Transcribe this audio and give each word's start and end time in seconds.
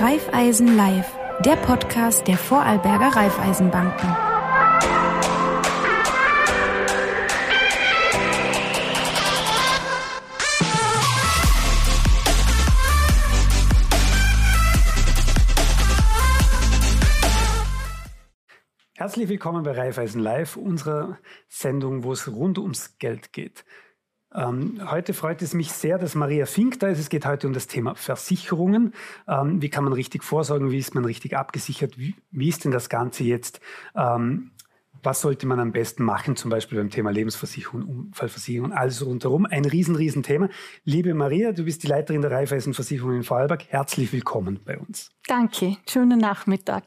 Raiffeisen 0.00 0.78
Live, 0.78 1.14
der 1.44 1.56
Podcast 1.56 2.26
der 2.26 2.38
Vorarlberger 2.38 3.14
Raiffeisenbanken. 3.14 4.08
Herzlich 18.96 19.28
willkommen 19.28 19.64
bei 19.64 19.72
Raiffeisen 19.72 20.22
Live, 20.22 20.56
unserer 20.56 21.18
Sendung, 21.46 22.04
wo 22.04 22.12
es 22.12 22.26
rund 22.26 22.56
ums 22.56 22.96
Geld 22.96 23.34
geht. 23.34 23.66
Ähm, 24.34 24.80
heute 24.90 25.12
freut 25.12 25.42
es 25.42 25.54
mich 25.54 25.72
sehr, 25.72 25.98
dass 25.98 26.14
Maria 26.14 26.46
Fink 26.46 26.78
da 26.80 26.88
ist. 26.88 26.98
Es 26.98 27.08
geht 27.08 27.26
heute 27.26 27.46
um 27.46 27.52
das 27.52 27.66
Thema 27.66 27.94
Versicherungen. 27.94 28.94
Ähm, 29.26 29.60
wie 29.60 29.68
kann 29.68 29.84
man 29.84 29.92
richtig 29.92 30.22
vorsorgen? 30.22 30.70
Wie 30.70 30.78
ist 30.78 30.94
man 30.94 31.04
richtig 31.04 31.36
abgesichert? 31.36 31.98
Wie, 31.98 32.14
wie 32.30 32.48
ist 32.48 32.64
denn 32.64 32.70
das 32.70 32.88
Ganze 32.88 33.24
jetzt? 33.24 33.60
Ähm, 33.96 34.52
was 35.02 35.22
sollte 35.22 35.46
man 35.46 35.58
am 35.58 35.72
besten 35.72 36.04
machen, 36.04 36.36
zum 36.36 36.50
Beispiel 36.50 36.78
beim 36.78 36.90
Thema 36.90 37.10
Lebensversicherung, 37.10 37.84
Unfallversicherung, 37.84 38.72
alles 38.72 39.04
rundherum? 39.04 39.46
Ein 39.46 39.64
riesen, 39.64 39.96
riesen 39.96 40.22
Thema. 40.22 40.50
Liebe 40.84 41.14
Maria, 41.14 41.52
du 41.52 41.64
bist 41.64 41.82
die 41.82 41.86
Leiterin 41.86 42.20
der 42.20 42.30
Raiffeisenversicherung 42.30 43.14
in 43.14 43.22
Vorarlberg. 43.22 43.64
Herzlich 43.68 44.12
willkommen 44.12 44.60
bei 44.64 44.78
uns. 44.78 45.10
Danke, 45.26 45.78
schönen 45.88 46.18
Nachmittag. 46.18 46.84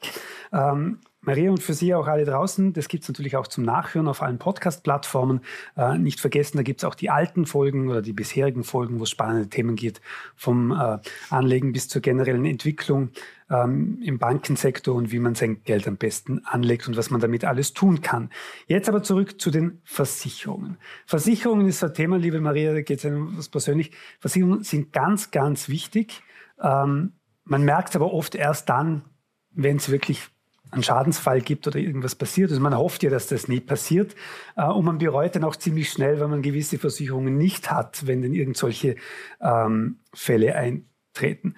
Ähm, 0.52 1.00
Maria 1.26 1.52
und 1.52 1.64
für 1.64 1.74
Sie 1.74 1.96
auch 1.96 2.08
alle 2.08 2.26
draußen, 2.26 2.74
das 2.74 2.90
gibt 2.90 3.04
es 3.04 3.10
natürlich 3.10 3.38
auch 3.38 3.48
zum 3.48 3.64
Nachhören 3.64 4.10
auf 4.10 4.22
allen 4.22 4.40
Podcast-Plattformen. 4.40 5.40
Äh, 5.78 5.98
nicht 5.98 6.20
vergessen, 6.20 6.58
da 6.58 6.64
gibt 6.64 6.82
es 6.82 6.86
auch 6.86 6.96
die 6.96 7.10
alten 7.10 7.46
Folgen 7.46 7.90
oder 7.90 8.02
die 8.02 8.12
bisherigen 8.12 8.66
Folgen, 8.66 9.00
wo 9.00 9.04
es 9.04 9.10
spannende 9.10 9.48
Themen 9.48 9.76
geht, 9.76 10.02
vom 10.36 10.72
äh, 10.72 10.98
Anlegen 11.30 11.72
bis 11.72 11.88
zur 11.88 12.02
generellen 12.02 12.44
Entwicklung 12.46 13.12
ähm, 13.50 14.00
im 14.04 14.20
Bankensektor 14.20 14.94
und 14.96 15.14
wie 15.14 15.20
man 15.20 15.34
sein 15.36 15.64
Geld 15.64 15.88
am 15.88 15.96
besten 15.96 16.42
anlegt 16.46 16.90
und 16.90 16.98
was 16.98 17.10
man 17.10 17.22
damit 17.22 17.46
alles 17.46 17.74
tun 17.74 18.02
kann. 18.02 18.30
Jetzt 18.68 18.90
aber 18.90 19.02
zurück 19.02 19.40
zu 19.40 19.50
den 19.50 19.80
Versicherungen. 19.86 20.78
Versicherungen 21.06 21.68
ist 21.68 21.84
ein 21.86 21.94
Thema, 21.94 22.18
liebe 22.18 22.42
Maria, 22.42 22.74
da 22.74 22.82
geht 22.82 23.00
es 23.00 23.06
um 23.06 23.38
was 23.38 23.48
persönlich. 23.48 23.92
Versicherungen 24.20 24.64
sind 24.64 24.92
ganz, 24.92 25.32
ganz 25.32 25.70
wichtig. 25.70 26.22
Ähm, 26.62 27.14
man 27.46 27.64
merkt 27.64 27.90
es 27.90 27.96
aber 27.96 28.14
oft 28.14 28.36
erst 28.36 28.68
dann, 28.68 29.04
wenn 29.52 29.78
es 29.78 29.90
wirklich 29.90 30.33
einen 30.74 30.84
Schadensfall 30.84 31.42
gibt 31.42 31.68
oder 31.68 31.80
irgendwas 31.80 32.16
passiert. 32.16 32.50
Also 32.50 32.62
man 32.62 32.78
hofft 32.78 33.04
ja, 33.04 33.10
dass 33.10 33.28
das 33.28 33.48
nie 33.48 33.60
passiert. 33.60 34.16
Äh, 34.56 34.66
und 34.66 34.86
man 34.86 34.98
bereut 34.98 35.36
dann 35.36 35.44
auch 35.44 35.56
ziemlich 35.56 35.90
schnell, 35.90 36.20
wenn 36.20 36.30
man 36.30 36.42
gewisse 36.42 36.78
Versicherungen 36.78 37.38
nicht 37.38 37.72
hat, 37.72 38.06
wenn 38.08 38.22
dann 38.22 38.34
irgend 38.34 38.58
solche 38.58 38.96
ähm, 39.42 40.00
Fälle 40.14 40.56
eintreten. 40.56 41.56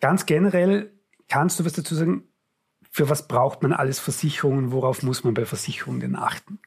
Ganz 0.00 0.26
generell 0.26 0.92
kannst 1.28 1.60
du 1.60 1.64
was 1.64 1.72
dazu 1.72 1.94
sagen, 1.94 2.24
für 2.90 3.08
was 3.08 3.28
braucht 3.28 3.62
man 3.62 3.72
alles 3.72 3.98
Versicherungen, 3.98 4.72
worauf 4.72 5.02
muss 5.02 5.24
man 5.24 5.34
bei 5.34 5.44
Versicherungen 5.44 6.16
achten? 6.16 6.58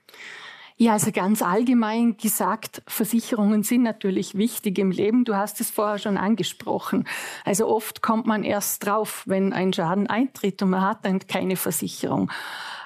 Ja, 0.81 0.93
also 0.93 1.11
ganz 1.11 1.43
allgemein 1.43 2.17
gesagt, 2.17 2.81
Versicherungen 2.87 3.61
sind 3.61 3.83
natürlich 3.83 4.33
wichtig 4.33 4.79
im 4.79 4.89
Leben. 4.89 5.25
Du 5.25 5.35
hast 5.35 5.61
es 5.61 5.69
vorher 5.69 5.99
schon 5.99 6.17
angesprochen. 6.17 7.07
Also 7.45 7.67
oft 7.67 8.01
kommt 8.01 8.25
man 8.25 8.43
erst 8.43 8.83
drauf, 8.83 9.21
wenn 9.27 9.53
ein 9.53 9.73
Schaden 9.73 10.07
eintritt 10.07 10.59
und 10.63 10.71
man 10.71 10.81
hat 10.81 11.05
dann 11.05 11.19
keine 11.19 11.55
Versicherung. 11.55 12.31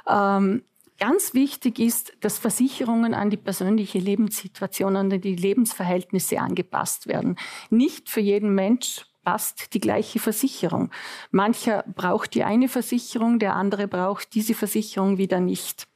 Ähm, 0.09 0.63
Ganz 0.97 1.33
wichtig 1.33 1.79
ist, 1.79 2.13
dass 2.21 2.37
Versicherungen 2.37 3.13
an 3.13 3.29
die 3.29 3.37
persönliche 3.37 3.99
Lebenssituation, 3.99 4.95
an 4.95 5.09
die 5.09 5.35
Lebensverhältnisse 5.35 6.39
angepasst 6.39 7.07
werden. 7.07 7.37
Nicht 7.69 8.09
für 8.09 8.21
jeden 8.21 8.55
Mensch 8.55 9.05
passt 9.23 9.73
die 9.73 9.81
gleiche 9.81 10.19
Versicherung. 10.19 10.91
Mancher 11.31 11.83
braucht 11.95 12.33
die 12.33 12.43
eine 12.43 12.69
Versicherung, 12.69 13.39
der 13.39 13.55
andere 13.55 13.89
braucht 13.89 14.35
diese 14.35 14.53
Versicherung 14.53 15.17
wieder 15.17 15.41
nicht. 15.41 15.87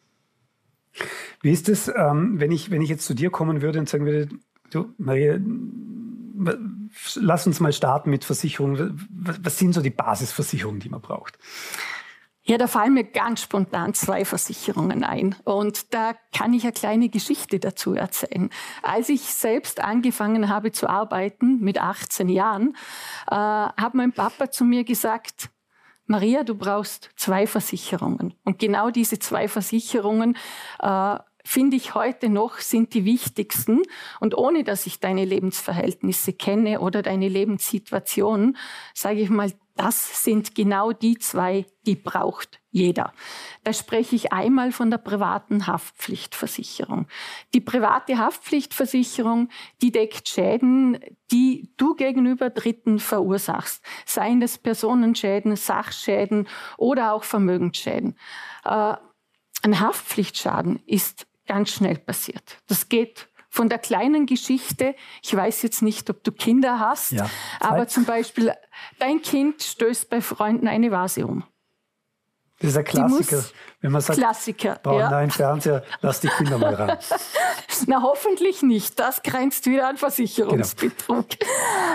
Wie 1.41 1.51
ist 1.51 1.69
es, 1.69 1.87
ähm, 1.87 2.39
wenn, 2.39 2.51
ich, 2.51 2.71
wenn 2.71 2.81
ich 2.81 2.89
jetzt 2.89 3.05
zu 3.05 3.13
dir 3.13 3.29
kommen 3.29 3.61
würde 3.61 3.79
und 3.79 3.89
sagen 3.89 4.05
würde, 4.05 4.29
du, 4.71 4.93
Maria, 4.97 5.39
lass 7.15 7.47
uns 7.47 7.59
mal 7.59 7.73
starten 7.73 8.09
mit 8.09 8.23
Versicherungen. 8.23 9.07
Was 9.11 9.57
sind 9.57 9.73
so 9.73 9.81
die 9.81 9.89
Basisversicherungen, 9.89 10.79
die 10.79 10.89
man 10.89 11.01
braucht? 11.01 11.37
Ja, 12.43 12.57
da 12.57 12.65
fallen 12.65 12.95
mir 12.95 13.03
ganz 13.03 13.43
spontan 13.43 13.93
zwei 13.93 14.25
Versicherungen 14.25 15.03
ein. 15.03 15.35
Und 15.43 15.93
da 15.93 16.15
kann 16.35 16.51
ich 16.53 16.63
eine 16.63 16.71
kleine 16.71 17.09
Geschichte 17.09 17.59
dazu 17.59 17.93
erzählen. 17.93 18.49
Als 18.81 19.09
ich 19.09 19.21
selbst 19.21 19.81
angefangen 19.81 20.49
habe 20.49 20.71
zu 20.71 20.89
arbeiten, 20.89 21.59
mit 21.59 21.79
18 21.79 22.27
Jahren, 22.27 22.75
äh, 23.29 23.35
hat 23.35 23.93
mein 23.93 24.13
Papa 24.13 24.49
zu 24.49 24.65
mir 24.65 24.83
gesagt, 24.83 25.51
Maria, 26.09 26.43
du 26.43 26.55
brauchst 26.55 27.11
zwei 27.15 27.45
Versicherungen. 27.45 28.33
Und 28.43 28.57
genau 28.57 28.89
diese 28.89 29.19
zwei 29.19 29.47
Versicherungen 29.47 30.35
äh, 30.81 31.17
finde 31.45 31.77
ich 31.77 31.93
heute 31.93 32.29
noch, 32.29 32.57
sind 32.57 32.95
die 32.95 33.05
wichtigsten. 33.05 33.83
Und 34.19 34.35
ohne 34.35 34.63
dass 34.63 34.87
ich 34.87 34.99
deine 34.99 35.23
Lebensverhältnisse 35.23 36.33
kenne 36.33 36.79
oder 36.79 37.03
deine 37.03 37.27
Lebenssituation, 37.27 38.57
sage 38.95 39.19
ich 39.21 39.29
mal, 39.29 39.51
das 39.79 40.25
sind 40.25 40.55
genau 40.55 40.91
die 40.91 41.17
zwei, 41.19 41.65
die 41.85 41.95
braucht 41.95 42.59
jeder. 42.69 43.13
Da 43.63 43.71
spreche 43.71 44.13
ich 44.13 44.33
einmal 44.33 44.73
von 44.73 44.91
der 44.91 44.97
privaten 44.97 45.67
Haftpflichtversicherung. 45.67 47.07
Die 47.53 47.61
private 47.61 48.17
Haftpflichtversicherung, 48.17 49.47
die 49.81 49.93
deckt 49.93 50.27
Schäden, 50.27 50.99
die 51.31 51.71
du 51.77 51.95
gegenüber 51.95 52.49
Dritten 52.49 52.99
verursachst. 52.99 53.81
Seien 54.05 54.41
das 54.41 54.57
Personenschäden, 54.57 55.55
Sachschäden 55.55 56.49
oder 56.77 57.13
auch 57.13 57.23
Vermögensschäden. 57.23 58.17
Äh, 58.65 58.95
ein 59.61 59.79
Haftpflichtschaden 59.79 60.81
ist 60.87 61.25
ganz 61.47 61.71
schnell 61.71 61.99
passiert. 61.99 62.57
Das 62.67 62.89
geht 62.89 63.29
von 63.59 63.67
der 63.67 63.79
kleinen 63.79 64.25
Geschichte, 64.25 64.95
ich 65.21 65.35
weiß 65.35 65.63
jetzt 65.63 65.81
nicht, 65.81 66.09
ob 66.09 66.23
du 66.23 66.31
Kinder 66.31 66.79
hast, 66.79 67.11
ja. 67.11 67.29
aber 67.59 67.89
zum 67.89 68.05
Beispiel, 68.05 68.53
dein 68.99 69.21
Kind 69.21 69.61
stößt 69.61 70.09
bei 70.09 70.21
Freunden 70.21 70.69
eine 70.69 70.91
Vase 70.91 71.27
um. 71.27 71.43
Das 72.59 72.71
ist 72.71 72.77
ein 72.77 72.85
Klassiker. 72.85 73.43
Wenn 73.81 73.91
man 73.91 73.99
sagt, 74.01 74.17
Klassiker, 74.17 74.75
bauen 74.81 74.99
ja. 74.99 75.09
einen 75.09 75.31
Fernseher, 75.31 75.83
lass 75.99 76.21
die 76.21 76.29
Kinder 76.29 76.57
mal 76.57 76.73
ran. 76.73 76.97
Na, 77.87 78.01
hoffentlich 78.01 78.61
nicht. 78.61 78.97
Das 78.97 79.23
grenzt 79.23 79.65
wieder 79.65 79.87
an 79.87 79.97
Versicherungsbetrug. 79.97 81.29
Genau. 81.29 81.51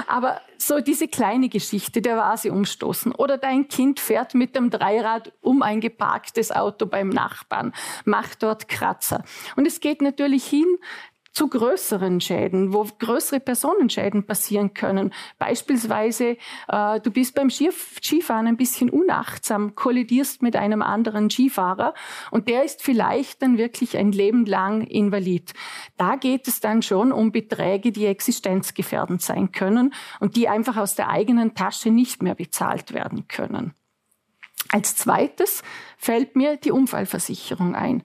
Aber 0.06 0.40
so 0.56 0.80
diese 0.80 1.08
kleine 1.08 1.48
Geschichte, 1.50 2.00
der 2.00 2.16
Vase 2.16 2.52
umstoßen. 2.52 3.14
Oder 3.14 3.36
dein 3.36 3.68
Kind 3.68 4.00
fährt 4.00 4.34
mit 4.34 4.56
dem 4.56 4.70
Dreirad 4.70 5.32
um 5.42 5.62
ein 5.62 5.80
geparktes 5.80 6.50
Auto 6.52 6.86
beim 6.86 7.10
Nachbarn, 7.10 7.74
macht 8.04 8.42
dort 8.42 8.68
Kratzer. 8.68 9.22
Und 9.56 9.66
es 9.66 9.80
geht 9.80 10.00
natürlich 10.00 10.46
hin, 10.46 10.78
zu 11.34 11.48
größeren 11.48 12.20
Schäden, 12.20 12.72
wo 12.72 12.86
größere 12.98 13.40
Personenschäden 13.40 14.24
passieren 14.24 14.72
können. 14.72 15.12
Beispielsweise, 15.38 16.36
äh, 16.68 17.00
du 17.00 17.10
bist 17.10 17.34
beim 17.34 17.50
Skifahren 17.50 18.46
ein 18.46 18.56
bisschen 18.56 18.88
unachtsam, 18.88 19.74
kollidierst 19.74 20.42
mit 20.42 20.54
einem 20.54 20.80
anderen 20.80 21.28
Skifahrer 21.28 21.94
und 22.30 22.48
der 22.48 22.64
ist 22.64 22.82
vielleicht 22.82 23.42
dann 23.42 23.58
wirklich 23.58 23.96
ein 23.96 24.12
Leben 24.12 24.46
lang 24.46 24.82
invalid. 24.82 25.52
Da 25.96 26.14
geht 26.14 26.46
es 26.46 26.60
dann 26.60 26.82
schon 26.82 27.10
um 27.10 27.32
Beträge, 27.32 27.90
die 27.90 28.06
existenzgefährdend 28.06 29.20
sein 29.20 29.50
können 29.50 29.92
und 30.20 30.36
die 30.36 30.48
einfach 30.48 30.76
aus 30.76 30.94
der 30.94 31.08
eigenen 31.08 31.56
Tasche 31.56 31.90
nicht 31.90 32.22
mehr 32.22 32.36
bezahlt 32.36 32.94
werden 32.94 33.26
können. 33.26 33.74
Als 34.68 34.96
zweites 34.96 35.62
fällt 35.98 36.36
mir 36.36 36.56
die 36.56 36.70
Unfallversicherung 36.70 37.74
ein. 37.74 38.02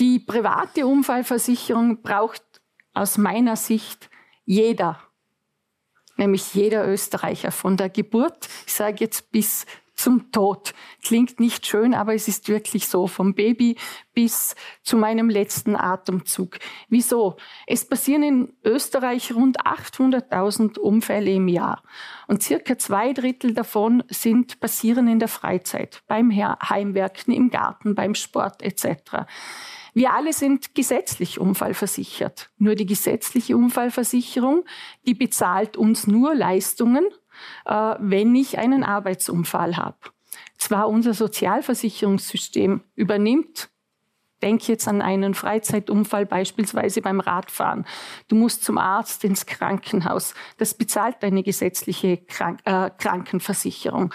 Die 0.00 0.18
private 0.18 0.86
Unfallversicherung 0.86 2.02
braucht 2.02 2.42
aus 2.94 3.18
meiner 3.18 3.56
Sicht 3.56 4.08
jeder, 4.44 5.00
nämlich 6.16 6.54
jeder 6.54 6.86
Österreicher 6.88 7.52
von 7.52 7.76
der 7.76 7.90
Geburt, 7.90 8.48
ich 8.66 8.72
sage 8.72 8.96
jetzt 9.00 9.30
bis 9.32 9.66
zum 10.04 10.30
Tod. 10.32 10.74
Klingt 11.02 11.40
nicht 11.40 11.66
schön, 11.66 11.94
aber 11.94 12.14
es 12.14 12.28
ist 12.28 12.48
wirklich 12.48 12.88
so, 12.88 13.06
vom 13.06 13.34
Baby 13.34 13.76
bis 14.12 14.54
zu 14.82 14.98
meinem 14.98 15.30
letzten 15.30 15.76
Atemzug. 15.76 16.58
Wieso? 16.90 17.36
Es 17.66 17.88
passieren 17.88 18.22
in 18.22 18.52
Österreich 18.64 19.34
rund 19.34 19.62
800.000 19.62 20.78
Unfälle 20.78 21.30
im 21.30 21.48
Jahr 21.48 21.82
und 22.28 22.42
circa 22.42 22.76
zwei 22.76 23.14
Drittel 23.14 23.54
davon 23.54 24.02
sind 24.10 24.60
passieren 24.60 25.08
in 25.08 25.20
der 25.20 25.28
Freizeit, 25.28 26.02
beim 26.06 26.30
Heimwerken, 26.30 27.32
im 27.32 27.48
Garten, 27.48 27.94
beim 27.94 28.14
Sport 28.14 28.62
etc. 28.62 29.24
Wir 29.94 30.12
alle 30.12 30.34
sind 30.34 30.74
gesetzlich 30.74 31.40
unfallversichert. 31.40 32.50
Nur 32.58 32.74
die 32.74 32.84
gesetzliche 32.84 33.56
Unfallversicherung, 33.56 34.64
die 35.06 35.14
bezahlt 35.14 35.78
uns 35.78 36.06
nur 36.06 36.34
Leistungen, 36.34 37.06
wenn 37.64 38.34
ich 38.34 38.58
einen 38.58 38.84
Arbeitsunfall 38.84 39.76
habe. 39.76 39.96
Zwar 40.58 40.88
unser 40.88 41.14
Sozialversicherungssystem 41.14 42.82
übernimmt 42.94 43.70
Denk 44.44 44.68
jetzt 44.68 44.86
an 44.88 45.00
einen 45.00 45.32
Freizeitunfall, 45.32 46.26
beispielsweise 46.26 47.00
beim 47.00 47.20
Radfahren. 47.20 47.86
Du 48.28 48.36
musst 48.36 48.62
zum 48.62 48.76
Arzt, 48.76 49.24
ins 49.24 49.46
Krankenhaus. 49.46 50.34
Das 50.58 50.74
bezahlt 50.74 51.22
deine 51.22 51.42
gesetzliche 51.42 52.18
Krank 52.18 52.60
äh, 52.66 52.90
Krankenversicherung. 52.98 54.12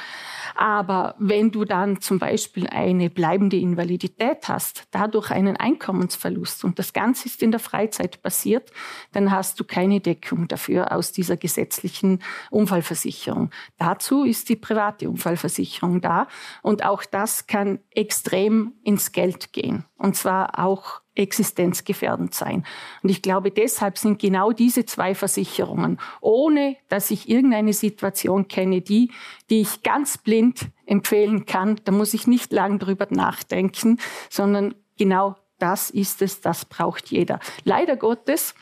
Aber 0.53 1.15
wenn 1.17 1.49
du 1.49 1.65
dann 1.65 1.99
zum 1.99 2.19
Beispiel 2.19 2.67
eine 2.67 3.09
bleibende 3.09 3.57
Invalidität 3.57 4.47
hast, 4.47 4.83
dadurch 4.91 5.31
einen 5.31 5.57
Einkommensverlust 5.57 6.63
und 6.63 6.77
das 6.77 6.93
Ganze 6.93 7.27
ist 7.27 7.41
in 7.41 7.49
der 7.49 7.59
Freizeit 7.59 8.21
passiert, 8.21 8.71
dann 9.13 9.31
hast 9.31 9.59
du 9.59 9.63
keine 9.63 9.99
Deckung 9.99 10.47
dafür 10.47 10.91
aus 10.91 11.11
dieser 11.11 11.37
gesetzlichen 11.37 12.21
Unfallversicherung. 12.51 13.49
Dazu 13.79 14.25
ist 14.25 14.49
die 14.49 14.57
private 14.57 15.09
Unfallversicherung 15.09 16.01
da 16.01 16.27
und 16.61 16.85
auch 16.85 17.03
das 17.03 17.47
kann 17.47 17.79
extrem 17.89 18.73
ins 18.83 19.11
Geld 19.11 19.53
gehen 19.53 19.85
und 19.97 20.18
zwar 20.19 20.59
auch 20.59 21.01
existenzgefährdend 21.15 22.33
sein. 22.33 22.65
Und 23.03 23.09
ich 23.09 23.21
glaube, 23.21 23.51
deshalb 23.51 23.97
sind 23.97 24.19
genau 24.19 24.51
diese 24.51 24.85
zwei 24.85 25.13
Versicherungen, 25.15 25.99
ohne 26.21 26.77
dass 26.87 27.11
ich 27.11 27.29
irgendeine 27.29 27.73
Situation 27.73 28.47
kenne, 28.47 28.81
die, 28.81 29.11
die 29.49 29.61
ich 29.61 29.83
ganz 29.83 30.17
blind 30.17 30.67
empfehlen 30.85 31.45
kann, 31.45 31.79
da 31.83 31.91
muss 31.91 32.13
ich 32.13 32.25
nicht 32.27 32.53
lang 32.53 32.79
drüber 32.79 33.07
nachdenken, 33.09 33.99
sondern 34.29 34.75
genau 34.97 35.35
das 35.57 35.89
ist 35.89 36.21
es, 36.21 36.41
das 36.41 36.65
braucht 36.65 37.11
jeder. 37.11 37.39
Leider 37.65 37.97
Gottes, 37.97 38.55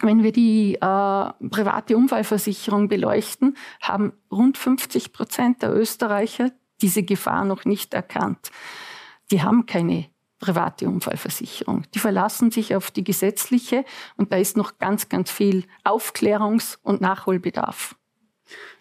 wenn 0.00 0.22
wir 0.22 0.32
die 0.32 0.74
äh, 0.74 0.78
private 0.78 1.96
Unfallversicherung 1.96 2.88
beleuchten, 2.88 3.56
haben 3.80 4.12
rund 4.30 4.58
50 4.58 5.12
Prozent 5.12 5.62
der 5.62 5.74
Österreicher 5.74 6.50
diese 6.82 7.02
Gefahr 7.02 7.44
noch 7.44 7.64
nicht 7.64 7.94
erkannt. 7.94 8.50
Die 9.30 9.42
haben 9.42 9.66
keine 9.66 10.06
private 10.44 10.86
Unfallversicherung. 10.86 11.84
Die 11.94 11.98
verlassen 11.98 12.50
sich 12.50 12.74
auf 12.76 12.90
die 12.90 13.04
gesetzliche 13.04 13.84
und 14.16 14.32
da 14.32 14.36
ist 14.36 14.56
noch 14.56 14.78
ganz, 14.78 15.08
ganz 15.08 15.30
viel 15.30 15.64
Aufklärungs- 15.84 16.78
und 16.82 17.00
Nachholbedarf. 17.00 17.96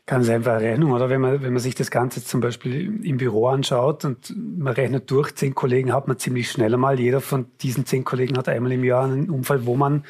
Ganz 0.06 0.28
einfache 0.28 0.60
Rechnung, 0.60 0.92
oder? 0.92 1.10
Wenn 1.10 1.22
man, 1.22 1.42
wenn 1.42 1.54
man 1.54 1.62
sich 1.62 1.76
das 1.76 1.90
Ganze 1.90 2.22
zum 2.26 2.42
Beispiel 2.42 3.06
im 3.06 3.16
Büro 3.16 3.48
anschaut 3.48 4.04
und 4.04 4.36
man 4.36 4.74
rechnet 4.74 5.10
durch, 5.10 5.34
zehn 5.36 5.56
Kollegen 5.56 5.94
hat 5.94 6.10
man 6.10 6.20
ziemlich 6.20 6.52
schnell 6.52 6.74
einmal. 6.74 7.00
Jeder 7.00 7.22
von 7.22 7.46
diesen 7.62 7.86
zehn 7.86 8.04
Kollegen 8.04 8.38
hat 8.38 8.50
einmal 8.50 8.74
im 8.74 8.84
Jahr 8.84 9.06
einen 9.06 9.30
Unfall, 9.30 9.66
wo 9.66 9.78
man 9.78 10.04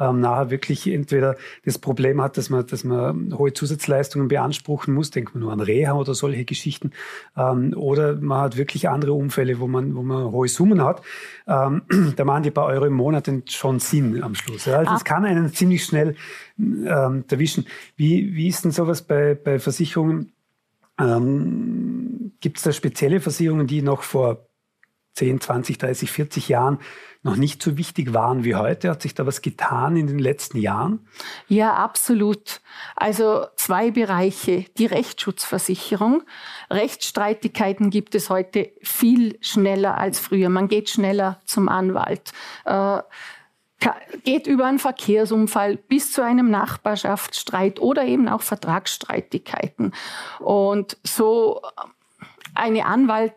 ähm, 0.00 0.20
nachher 0.20 0.50
wirklich 0.50 0.86
entweder 0.88 1.36
das 1.64 1.78
Problem 1.78 2.20
hat, 2.20 2.36
dass 2.36 2.50
man, 2.50 2.66
dass 2.66 2.82
man 2.82 3.36
hohe 3.36 3.52
Zusatzleistungen 3.52 4.28
beanspruchen 4.28 4.92
muss, 4.94 5.10
denkt 5.10 5.34
man 5.34 5.42
nur 5.42 5.52
an 5.52 5.60
Reha 5.60 5.92
oder 5.92 6.14
solche 6.14 6.44
Geschichten, 6.44 6.90
ähm, 7.36 7.74
oder 7.76 8.16
man 8.16 8.40
hat 8.40 8.56
wirklich 8.56 8.88
andere 8.88 9.12
Unfälle, 9.12 9.60
wo 9.60 9.68
man, 9.68 9.94
wo 9.94 10.02
man 10.02 10.32
hohe 10.32 10.48
Summen 10.48 10.82
hat. 10.82 11.02
Ähm, 11.46 11.82
da 12.16 12.24
machen 12.24 12.42
die 12.42 12.50
paar 12.50 12.66
Euro 12.66 12.86
im 12.86 12.94
Monat 12.94 13.30
schon 13.46 13.78
Sinn 13.78 14.22
am 14.22 14.34
Schluss. 14.34 14.64
Ja. 14.64 14.78
Also 14.78 14.92
das 14.92 15.04
kann 15.04 15.24
einen 15.24 15.52
ziemlich 15.52 15.84
schnell 15.84 16.16
ähm, 16.58 17.24
erwischen. 17.30 17.66
Wie, 17.96 18.34
wie 18.34 18.48
ist 18.48 18.64
denn 18.64 18.72
sowas 18.72 19.02
bei, 19.02 19.34
bei 19.34 19.58
Versicherungen? 19.58 20.32
Ähm, 20.98 22.32
Gibt 22.40 22.56
es 22.58 22.64
da 22.64 22.72
spezielle 22.72 23.20
Versicherungen, 23.20 23.66
die 23.66 23.82
noch 23.82 24.02
vor 24.02 24.46
10, 25.14 25.40
20, 25.40 25.78
30, 25.78 26.10
40 26.10 26.48
Jahren 26.48 26.78
noch 27.22 27.36
nicht 27.36 27.62
so 27.62 27.76
wichtig 27.76 28.14
waren 28.14 28.44
wie 28.44 28.54
heute? 28.54 28.88
Hat 28.88 29.02
sich 29.02 29.14
da 29.14 29.26
was 29.26 29.42
getan 29.42 29.96
in 29.96 30.06
den 30.06 30.18
letzten 30.18 30.58
Jahren? 30.58 31.06
Ja, 31.48 31.74
absolut. 31.74 32.60
Also 32.96 33.46
zwei 33.56 33.90
Bereiche. 33.90 34.64
Die 34.78 34.86
Rechtsschutzversicherung. 34.86 36.22
Rechtsstreitigkeiten 36.70 37.90
gibt 37.90 38.14
es 38.14 38.30
heute 38.30 38.70
viel 38.82 39.38
schneller 39.42 39.98
als 39.98 40.18
früher. 40.18 40.48
Man 40.48 40.68
geht 40.68 40.88
schneller 40.88 41.40
zum 41.44 41.68
Anwalt. 41.68 42.32
Äh, 42.64 43.00
geht 44.24 44.46
über 44.46 44.66
einen 44.66 44.78
Verkehrsunfall 44.78 45.76
bis 45.76 46.12
zu 46.12 46.22
einem 46.22 46.50
Nachbarschaftsstreit 46.50 47.80
oder 47.80 48.04
eben 48.04 48.28
auch 48.28 48.42
Vertragsstreitigkeiten. 48.42 49.94
Und 50.38 50.98
so 51.02 51.62
eine 52.60 52.86
Anwalt, 52.86 53.34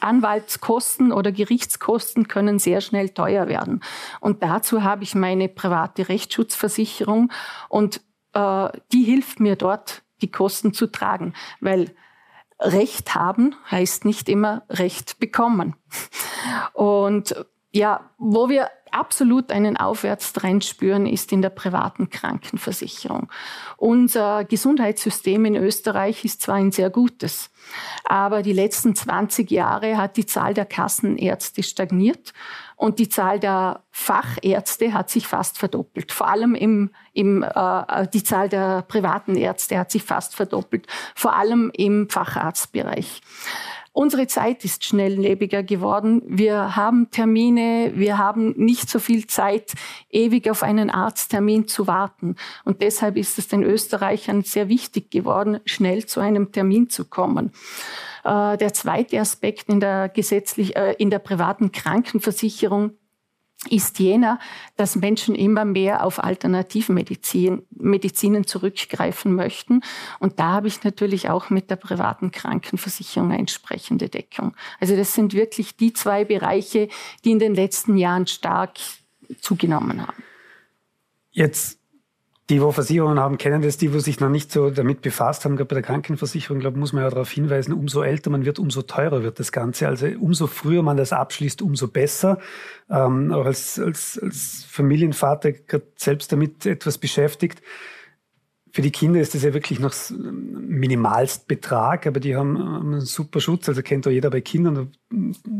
Anwaltskosten 0.00 1.12
oder 1.12 1.32
Gerichtskosten 1.32 2.28
können 2.28 2.58
sehr 2.58 2.80
schnell 2.80 3.10
teuer 3.10 3.48
werden. 3.48 3.82
Und 4.20 4.42
dazu 4.42 4.82
habe 4.82 5.02
ich 5.02 5.14
meine 5.14 5.48
private 5.48 6.08
Rechtsschutzversicherung 6.08 7.30
und 7.68 8.00
äh, 8.32 8.68
die 8.92 9.02
hilft 9.02 9.40
mir 9.40 9.56
dort, 9.56 10.02
die 10.22 10.30
Kosten 10.30 10.72
zu 10.72 10.86
tragen, 10.86 11.34
weil 11.60 11.94
Recht 12.60 13.14
haben 13.14 13.54
heißt 13.70 14.04
nicht 14.04 14.28
immer 14.28 14.62
Recht 14.68 15.18
bekommen. 15.18 15.76
Und 16.74 17.34
ja, 17.72 18.10
wo 18.18 18.48
wir 18.48 18.68
absolut 18.92 19.50
einen 19.50 19.76
Aufwärtstrend 19.76 20.64
spüren, 20.64 21.06
ist 21.06 21.32
in 21.32 21.42
der 21.42 21.50
privaten 21.50 22.10
Krankenversicherung. 22.10 23.30
Unser 23.76 24.44
Gesundheitssystem 24.44 25.44
in 25.44 25.56
Österreich 25.56 26.24
ist 26.24 26.42
zwar 26.42 26.56
ein 26.56 26.72
sehr 26.72 26.90
gutes, 26.90 27.50
aber 28.04 28.42
die 28.42 28.52
letzten 28.52 28.94
20 28.94 29.50
Jahre 29.50 29.96
hat 29.96 30.16
die 30.16 30.26
Zahl 30.26 30.54
der 30.54 30.66
Kassenärzte 30.66 31.62
stagniert 31.62 32.32
und 32.80 32.98
die 32.98 33.10
Zahl 33.10 33.38
der 33.38 33.82
Fachärzte 33.90 34.94
hat 34.94 35.10
sich 35.10 35.26
fast 35.26 35.58
verdoppelt. 35.58 36.12
Vor 36.12 36.28
allem 36.28 36.54
im, 36.54 36.90
im 37.12 37.42
äh, 37.42 38.06
die 38.08 38.22
Zahl 38.22 38.48
der 38.48 38.80
privaten 38.82 39.36
Ärzte 39.36 39.78
hat 39.78 39.90
sich 39.90 40.02
fast 40.02 40.34
verdoppelt. 40.34 40.86
Vor 41.14 41.36
allem 41.36 41.70
im 41.74 42.08
Facharztbereich. 42.08 43.20
Unsere 43.92 44.28
Zeit 44.28 44.64
ist 44.64 44.84
schnelllebiger 44.84 45.64
geworden. 45.64 46.22
Wir 46.24 46.76
haben 46.76 47.10
Termine, 47.10 47.92
wir 47.96 48.18
haben 48.18 48.54
nicht 48.56 48.88
so 48.88 49.00
viel 49.00 49.26
Zeit, 49.26 49.72
ewig 50.10 50.48
auf 50.48 50.62
einen 50.62 50.90
Arzttermin 50.90 51.66
zu 51.66 51.88
warten. 51.88 52.36
Und 52.64 52.82
deshalb 52.82 53.16
ist 53.16 53.36
es 53.38 53.48
den 53.48 53.64
Österreichern 53.64 54.42
sehr 54.42 54.68
wichtig 54.68 55.10
geworden, 55.10 55.58
schnell 55.64 56.06
zu 56.06 56.20
einem 56.20 56.52
Termin 56.52 56.88
zu 56.88 57.04
kommen. 57.04 57.52
Äh, 58.22 58.56
der 58.58 58.72
zweite 58.74 59.18
Aspekt 59.18 59.68
in 59.68 59.80
der 59.80 60.08
gesetzlich, 60.08 60.76
äh, 60.76 60.94
in 60.98 61.10
der 61.10 61.18
privaten 61.18 61.72
Krankenversicherung 61.72 62.92
ist 63.68 63.98
jener, 63.98 64.38
dass 64.76 64.96
Menschen 64.96 65.34
immer 65.34 65.66
mehr 65.66 66.04
auf 66.04 66.22
Alternativmedizin, 66.22 67.62
Medizinen 67.70 68.46
zurückgreifen 68.46 69.34
möchten. 69.34 69.82
Und 70.18 70.38
da 70.40 70.52
habe 70.52 70.68
ich 70.68 70.82
natürlich 70.82 71.28
auch 71.28 71.50
mit 71.50 71.68
der 71.68 71.76
privaten 71.76 72.30
Krankenversicherung 72.30 73.30
eine 73.30 73.38
entsprechende 73.38 74.08
Deckung. 74.08 74.54
Also 74.80 74.96
das 74.96 75.12
sind 75.12 75.34
wirklich 75.34 75.76
die 75.76 75.92
zwei 75.92 76.24
Bereiche, 76.24 76.88
die 77.24 77.32
in 77.32 77.38
den 77.38 77.54
letzten 77.54 77.98
Jahren 77.98 78.26
stark 78.26 78.78
zugenommen 79.40 80.06
haben. 80.06 80.22
Jetzt 81.30 81.79
die, 82.50 82.60
wo 82.60 82.72
Versicherungen 82.72 83.20
haben, 83.20 83.38
kennen 83.38 83.62
das. 83.62 83.78
Die, 83.78 83.94
wo 83.94 84.00
sich 84.00 84.18
noch 84.18 84.28
nicht 84.28 84.50
so 84.50 84.70
damit 84.70 85.02
befasst 85.02 85.44
haben, 85.44 85.56
gerade 85.56 85.68
bei 85.68 85.74
der 85.74 85.84
Krankenversicherung, 85.84 86.58
glaube 86.58 86.78
muss 86.78 86.92
man 86.92 87.04
ja 87.04 87.10
darauf 87.10 87.30
hinweisen, 87.30 87.72
umso 87.72 88.02
älter 88.02 88.28
man 88.30 88.44
wird, 88.44 88.58
umso 88.58 88.82
teurer 88.82 89.22
wird 89.22 89.38
das 89.38 89.52
Ganze. 89.52 89.86
Also 89.86 90.06
umso 90.18 90.48
früher 90.48 90.82
man 90.82 90.96
das 90.96 91.12
abschließt, 91.12 91.62
umso 91.62 91.86
besser. 91.88 92.38
Ähm, 92.90 93.32
auch 93.32 93.46
als, 93.46 93.78
als, 93.78 94.18
als 94.20 94.66
Familienvater 94.68 95.52
selbst 95.94 96.32
damit 96.32 96.66
etwas 96.66 96.98
beschäftigt. 96.98 97.62
Für 98.72 98.82
die 98.82 98.90
Kinder 98.90 99.20
ist 99.20 99.34
das 99.34 99.42
ja 99.44 99.54
wirklich 99.54 99.78
noch 99.78 99.94
Minimalstbetrag, 100.10 102.06
aber 102.06 102.20
die 102.20 102.36
haben 102.36 102.56
einen 102.56 103.00
super 103.00 103.40
Schutz. 103.40 103.68
Also 103.68 103.82
kennt 103.82 104.06
auch 104.06 104.12
jeder 104.12 104.30
bei 104.30 104.40
Kindern, 104.40 104.92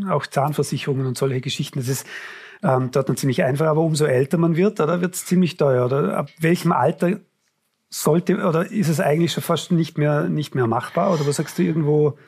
auch 0.09 0.27
Zahnversicherungen 0.27 1.07
und 1.07 1.17
solche 1.17 1.41
Geschichten. 1.41 1.79
Das 1.79 1.89
ist 1.89 2.07
ähm, 2.63 2.91
dort 2.91 3.09
dann 3.09 3.17
ziemlich 3.17 3.43
einfach, 3.43 3.67
aber 3.67 3.81
umso 3.81 4.05
älter 4.05 4.39
man 4.39 4.57
wird, 4.57 4.81
oder 4.81 5.01
wird 5.01 5.15
es 5.15 5.27
ziemlich 5.27 5.57
teuer. 5.57 5.87
Oder 5.87 6.17
ab 6.17 6.31
welchem 6.39 6.73
Alter 6.73 7.19
sollte 7.89 8.37
oder 8.47 8.71
ist 8.71 8.89
es 8.89 9.01
eigentlich 9.01 9.33
schon 9.33 9.43
fast 9.43 9.73
nicht 9.73 9.99
mehr 9.99 10.29
nicht 10.29 10.55
mehr 10.55 10.67
machbar? 10.67 11.13
Oder 11.13 11.27
was 11.27 11.37
sagst 11.37 11.59
du 11.59 11.63
irgendwo? 11.63 12.19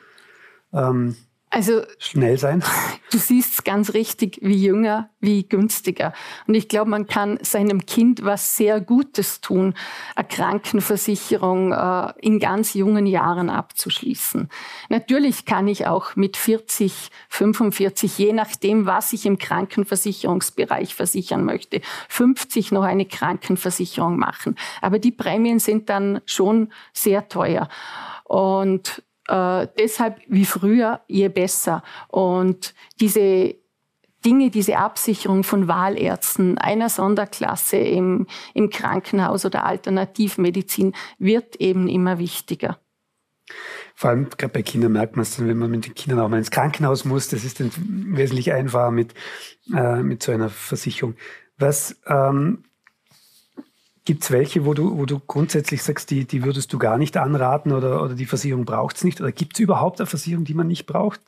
Ähm, 0.73 1.15
also 1.53 1.83
schnell 1.99 2.37
sein. 2.37 2.63
Du 3.11 3.19
siehst 3.19 3.63
ganz 3.63 3.93
richtig, 3.93 4.39
wie 4.41 4.55
jünger, 4.55 5.11
wie 5.19 5.47
günstiger. 5.47 6.13
Und 6.47 6.55
ich 6.55 6.67
glaube, 6.67 6.89
man 6.89 7.05
kann 7.05 7.37
seinem 7.43 7.85
Kind 7.85 8.25
was 8.25 8.57
sehr 8.57 8.81
Gutes 8.81 9.39
tun, 9.39 9.75
eine 10.15 10.27
Krankenversicherung 10.27 11.73
äh, 11.73 12.11
in 12.21 12.39
ganz 12.39 12.73
jungen 12.73 13.05
Jahren 13.05 13.51
abzuschließen. 13.51 14.49
Natürlich 14.89 15.45
kann 15.45 15.67
ich 15.67 15.85
auch 15.85 16.15
mit 16.15 16.37
40, 16.37 17.11
45, 17.29 18.17
je 18.17 18.33
nachdem, 18.33 18.87
was 18.87 19.13
ich 19.13 19.27
im 19.27 19.37
Krankenversicherungsbereich 19.37 20.95
versichern 20.95 21.45
möchte, 21.45 21.81
50 22.09 22.71
noch 22.71 22.83
eine 22.83 23.05
Krankenversicherung 23.05 24.17
machen. 24.17 24.55
Aber 24.81 24.97
die 24.97 25.11
Prämien 25.11 25.59
sind 25.59 25.87
dann 25.89 26.19
schon 26.25 26.73
sehr 26.93 27.27
teuer. 27.27 27.69
Und 28.23 29.03
äh, 29.27 29.67
deshalb 29.77 30.21
wie 30.27 30.45
früher, 30.45 31.01
je 31.07 31.29
besser. 31.29 31.83
Und 32.09 32.73
diese 32.99 33.55
Dinge, 34.25 34.49
diese 34.49 34.77
Absicherung 34.77 35.43
von 35.43 35.67
Wahlärzten, 35.67 36.57
einer 36.57 36.89
Sonderklasse 36.89 37.77
im, 37.77 38.27
im 38.53 38.69
Krankenhaus 38.69 39.45
oder 39.45 39.65
Alternativmedizin 39.65 40.93
wird 41.19 41.57
eben 41.57 41.87
immer 41.87 42.19
wichtiger. 42.19 42.79
Vor 43.95 44.09
allem 44.09 44.29
gerade 44.29 44.53
bei 44.53 44.61
Kindern 44.61 44.93
merkt 44.93 45.15
man 45.15 45.23
es 45.23 45.35
dann, 45.35 45.47
wenn 45.47 45.57
man 45.57 45.69
mit 45.69 45.85
den 45.85 45.93
Kindern 45.93 46.19
auch 46.19 46.29
mal 46.29 46.37
ins 46.37 46.51
Krankenhaus 46.51 47.05
muss. 47.05 47.27
Das 47.27 47.43
ist 47.43 47.59
dann 47.59 47.71
wesentlich 48.15 48.53
einfacher 48.53 48.91
mit, 48.91 49.13
äh, 49.73 50.01
mit 50.01 50.23
so 50.23 50.31
einer 50.31 50.49
Versicherung. 50.49 51.15
Was 51.57 51.99
ähm, 52.07 52.63
gibt 54.05 54.23
es 54.23 54.31
welche, 54.31 54.65
wo 54.65 54.73
du, 54.73 54.97
wo 54.97 55.05
du 55.05 55.19
grundsätzlich 55.19 55.83
sagst, 55.83 56.11
die, 56.11 56.25
die 56.25 56.43
würdest 56.43 56.73
du 56.73 56.77
gar 56.77 56.97
nicht 56.97 57.17
anraten 57.17 57.71
oder, 57.71 58.01
oder 58.01 58.15
die 58.15 58.25
Versicherung 58.25 58.65
braucht 58.65 58.97
es 58.97 59.03
nicht? 59.03 59.21
Oder 59.21 59.31
gibt 59.31 59.55
es 59.55 59.59
überhaupt 59.59 59.99
eine 59.99 60.07
Versicherung, 60.07 60.45
die 60.45 60.53
man 60.53 60.67
nicht 60.67 60.85
braucht? 60.85 61.21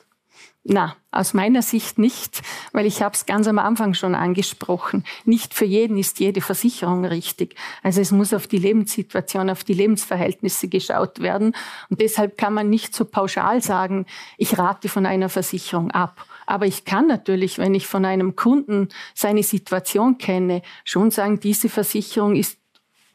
Na, 0.68 0.96
aus 1.12 1.32
meiner 1.32 1.62
Sicht 1.62 1.96
nicht, 1.96 2.42
weil 2.72 2.86
ich 2.86 3.00
habe 3.00 3.14
es 3.14 3.24
ganz 3.24 3.46
am 3.46 3.60
Anfang 3.60 3.94
schon 3.94 4.16
angesprochen. 4.16 5.04
Nicht 5.24 5.54
für 5.54 5.64
jeden 5.64 5.96
ist 5.96 6.18
jede 6.18 6.40
Versicherung 6.40 7.04
richtig. 7.04 7.54
Also 7.84 8.00
es 8.00 8.10
muss 8.10 8.34
auf 8.34 8.48
die 8.48 8.58
Lebenssituation, 8.58 9.48
auf 9.48 9.62
die 9.62 9.74
Lebensverhältnisse 9.74 10.66
geschaut 10.66 11.20
werden. 11.20 11.54
Und 11.88 12.00
deshalb 12.00 12.36
kann 12.36 12.52
man 12.52 12.68
nicht 12.68 12.96
so 12.96 13.04
pauschal 13.04 13.62
sagen, 13.62 14.06
ich 14.38 14.58
rate 14.58 14.88
von 14.88 15.06
einer 15.06 15.28
Versicherung 15.28 15.92
ab. 15.92 16.26
Aber 16.46 16.66
ich 16.66 16.84
kann 16.84 17.06
natürlich, 17.06 17.58
wenn 17.58 17.74
ich 17.74 17.86
von 17.86 18.04
einem 18.04 18.34
Kunden 18.34 18.88
seine 19.14 19.44
Situation 19.44 20.18
kenne, 20.18 20.62
schon 20.84 21.12
sagen, 21.12 21.38
diese 21.38 21.68
Versicherung 21.68 22.34
ist 22.34 22.58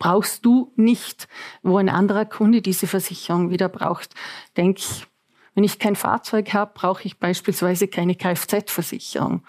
brauchst 0.01 0.43
du 0.45 0.73
nicht, 0.75 1.27
wo 1.61 1.77
ein 1.77 1.87
anderer 1.87 2.25
Kunde 2.25 2.63
diese 2.63 2.87
Versicherung 2.87 3.51
wieder 3.51 3.69
braucht. 3.69 4.15
Denke 4.57 4.79
ich, 4.79 5.05
wenn 5.53 5.63
ich 5.63 5.77
kein 5.77 5.95
Fahrzeug 5.95 6.53
habe, 6.53 6.71
brauche 6.73 7.03
ich 7.03 7.19
beispielsweise 7.19 7.87
keine 7.87 8.15
Kfz-Versicherung. 8.15 9.43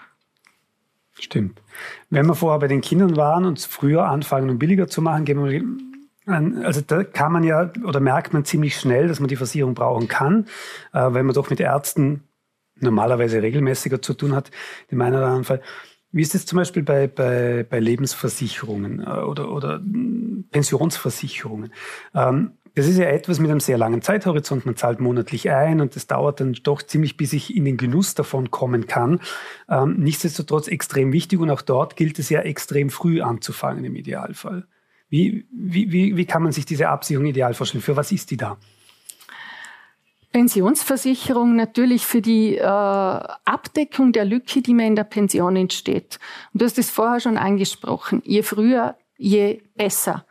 Stimmt. 1.19 1.59
Wenn 2.11 2.27
wir 2.27 2.35
vorher 2.35 2.59
bei 2.59 2.67
den 2.67 2.81
Kindern 2.81 3.15
waren 3.15 3.45
und 3.45 3.59
früher 3.61 4.05
anfangen, 4.05 4.51
um 4.51 4.59
billiger 4.59 4.87
zu 4.87 5.01
machen, 5.01 5.25
gehen 5.25 5.43
wir 5.43 5.63
also 6.63 6.81
da 6.81 7.03
kann 7.03 7.33
man 7.33 7.43
ja 7.43 7.71
oder 7.83 7.99
merkt 7.99 8.31
man 8.31 8.45
ziemlich 8.45 8.77
schnell, 8.77 9.09
dass 9.09 9.19
man 9.19 9.27
die 9.27 9.35
Versicherung 9.35 9.73
brauchen 9.73 10.07
kann, 10.07 10.45
äh, 10.93 10.99
weil 11.01 11.23
man 11.23 11.33
doch 11.33 11.49
mit 11.49 11.59
Ärzten 11.59 12.23
normalerweise 12.79 13.41
regelmäßiger 13.41 14.01
zu 14.01 14.13
tun 14.13 14.33
hat, 14.33 14.49
in 14.87 14.99
meinem 14.99 15.15
oder 15.15 15.25
anderen 15.25 15.43
Fall. 15.43 15.61
Wie 16.13 16.21
ist 16.21 16.35
es 16.35 16.45
zum 16.45 16.57
Beispiel 16.57 16.83
bei, 16.83 17.07
bei, 17.07 17.65
bei 17.67 17.79
Lebensversicherungen 17.79 19.01
äh, 19.01 19.09
oder, 19.09 19.51
oder 19.51 19.81
Pensionsversicherungen? 20.51 21.73
Ähm, 22.13 22.51
das 22.75 22.87
ist 22.87 22.97
ja 22.97 23.05
etwas 23.05 23.39
mit 23.39 23.49
einem 23.49 23.59
sehr 23.59 23.79
langen 23.79 24.03
Zeithorizont. 24.03 24.65
Man 24.65 24.75
zahlt 24.75 24.99
monatlich 24.99 25.49
ein 25.49 25.81
und 25.81 25.95
das 25.95 26.05
dauert 26.05 26.39
dann 26.39 26.53
doch 26.53 26.83
ziemlich, 26.83 27.17
bis 27.17 27.33
ich 27.33 27.55
in 27.55 27.65
den 27.65 27.77
Genuss 27.77 28.13
davon 28.13 28.51
kommen 28.51 28.85
kann. 28.85 29.21
Ähm, 29.67 29.95
nichtsdestotrotz 29.99 30.67
extrem 30.67 31.11
wichtig 31.11 31.39
und 31.39 31.49
auch 31.49 31.63
dort 31.63 31.95
gilt 31.95 32.19
es 32.19 32.29
ja 32.29 32.41
extrem 32.41 32.91
früh 32.91 33.21
anzufangen 33.21 33.83
im 33.83 33.95
Idealfall. 33.95 34.67
Wie, 35.09 35.47
wie, 35.51 35.91
wie, 35.91 36.15
wie 36.15 36.25
kann 36.25 36.43
man 36.43 36.51
sich 36.51 36.65
diese 36.65 36.89
Absicherung 36.89 37.27
ideal 37.27 37.55
vorstellen? 37.55 37.83
Für 37.83 37.97
was 37.97 38.11
ist 38.11 38.29
die 38.29 38.37
da? 38.37 38.57
Pensionsversicherung 40.33 41.55
natürlich 41.55 42.07
für 42.07 42.21
die 42.21 42.57
äh, 42.57 42.63
Abdeckung 42.65 44.11
der 44.11 44.25
Lücke, 44.25 44.63
die 44.63 44.73
mir 44.73 44.87
in 44.87 44.95
der 44.95 45.03
Pension 45.03 45.55
entsteht. 45.55 46.19
Und 46.51 46.61
du 46.61 46.65
hast 46.65 46.79
es 46.79 46.89
vorher 46.89 47.19
schon 47.19 47.37
angesprochen. 47.37 48.21
Je 48.25 48.41
früher, 48.41 48.95
je 49.15 49.61
besser. 49.75 50.25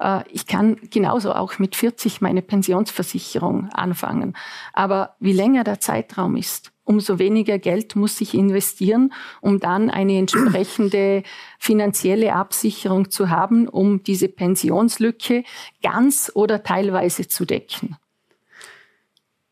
Äh, 0.00 0.22
ich 0.32 0.48
kann 0.48 0.76
genauso 0.90 1.32
auch 1.32 1.60
mit 1.60 1.76
40 1.76 2.20
meine 2.20 2.42
Pensionsversicherung 2.42 3.68
anfangen. 3.72 4.36
Aber 4.72 5.14
wie 5.20 5.32
länger 5.32 5.62
der 5.62 5.78
Zeitraum 5.78 6.34
ist, 6.34 6.72
umso 6.82 7.20
weniger 7.20 7.60
Geld 7.60 7.94
muss 7.94 8.20
ich 8.20 8.34
investieren, 8.34 9.12
um 9.40 9.60
dann 9.60 9.88
eine 9.88 10.18
entsprechende 10.18 11.22
finanzielle 11.60 12.34
Absicherung 12.34 13.08
zu 13.08 13.30
haben, 13.30 13.68
um 13.68 14.02
diese 14.02 14.26
Pensionslücke 14.26 15.44
ganz 15.80 16.32
oder 16.34 16.64
teilweise 16.64 17.28
zu 17.28 17.44
decken 17.44 17.96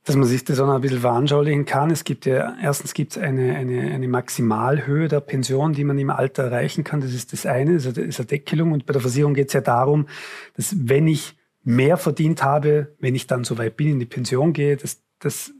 dass 0.04 0.16
man 0.16 0.26
sich 0.26 0.44
das 0.44 0.58
auch 0.58 0.66
noch 0.66 0.74
ein 0.74 0.80
bisschen 0.80 1.00
veranschaulichen 1.00 1.64
kann. 1.64 1.90
Es 1.90 2.02
gibt 2.02 2.26
ja, 2.26 2.56
erstens 2.60 2.92
gibt 2.92 3.12
es 3.12 3.18
eine, 3.18 3.54
eine, 3.54 3.92
eine 3.92 4.08
Maximalhöhe 4.08 5.06
der 5.06 5.20
Pension, 5.20 5.72
die 5.74 5.84
man 5.84 5.98
im 5.98 6.10
Alter 6.10 6.44
erreichen 6.44 6.82
kann. 6.82 7.00
Das 7.00 7.12
ist 7.12 7.32
das 7.32 7.46
eine, 7.46 7.74
das 7.74 7.86
ist 7.86 8.18
eine 8.18 8.26
Deckelung. 8.26 8.72
Und 8.72 8.86
bei 8.86 8.92
der 8.92 9.00
Versicherung 9.00 9.34
geht 9.34 9.48
es 9.48 9.54
ja 9.54 9.60
darum, 9.60 10.08
dass 10.56 10.74
wenn 10.76 11.06
ich 11.06 11.36
mehr 11.62 11.96
verdient 11.96 12.42
habe, 12.42 12.96
wenn 12.98 13.14
ich 13.14 13.28
dann 13.28 13.44
so 13.44 13.58
weit 13.58 13.76
bin, 13.76 13.90
in 13.90 14.00
die 14.00 14.06
Pension 14.06 14.52
gehe, 14.52 14.76
dass, 14.76 15.00
dass, 15.20 15.52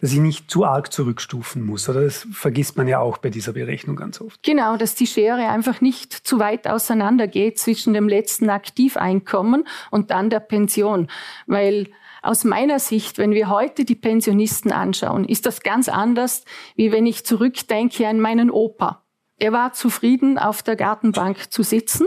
dass 0.00 0.12
ich 0.12 0.18
nicht 0.18 0.50
zu 0.50 0.64
arg 0.64 0.90
zurückstufen 0.90 1.62
muss. 1.62 1.86
Oder 1.86 2.02
das 2.04 2.26
vergisst 2.32 2.78
man 2.78 2.88
ja 2.88 3.00
auch 3.00 3.18
bei 3.18 3.28
dieser 3.28 3.52
Berechnung 3.52 3.96
ganz 3.96 4.22
oft. 4.22 4.42
Genau, 4.42 4.78
dass 4.78 4.94
die 4.94 5.06
Schere 5.06 5.48
einfach 5.48 5.82
nicht 5.82 6.14
zu 6.14 6.38
weit 6.38 6.66
auseinander 6.66 7.28
geht 7.28 7.58
zwischen 7.58 7.92
dem 7.92 8.08
letzten 8.08 8.48
Aktiveinkommen 8.48 9.68
und 9.90 10.10
dann 10.10 10.30
der 10.30 10.40
Pension. 10.40 11.08
Weil 11.46 11.88
aus 12.22 12.44
meiner 12.44 12.78
Sicht, 12.78 13.18
wenn 13.18 13.32
wir 13.32 13.48
heute 13.48 13.84
die 13.84 13.94
Pensionisten 13.94 14.72
anschauen, 14.72 15.24
ist 15.24 15.46
das 15.46 15.60
ganz 15.62 15.88
anders, 15.88 16.44
wie 16.76 16.92
wenn 16.92 17.06
ich 17.06 17.24
zurückdenke 17.24 18.06
an 18.06 18.20
meinen 18.20 18.50
Opa. 18.50 19.04
Er 19.38 19.52
war 19.52 19.72
zufrieden, 19.72 20.38
auf 20.38 20.62
der 20.62 20.76
Gartenbank 20.76 21.50
zu 21.50 21.62
sitzen. 21.62 22.06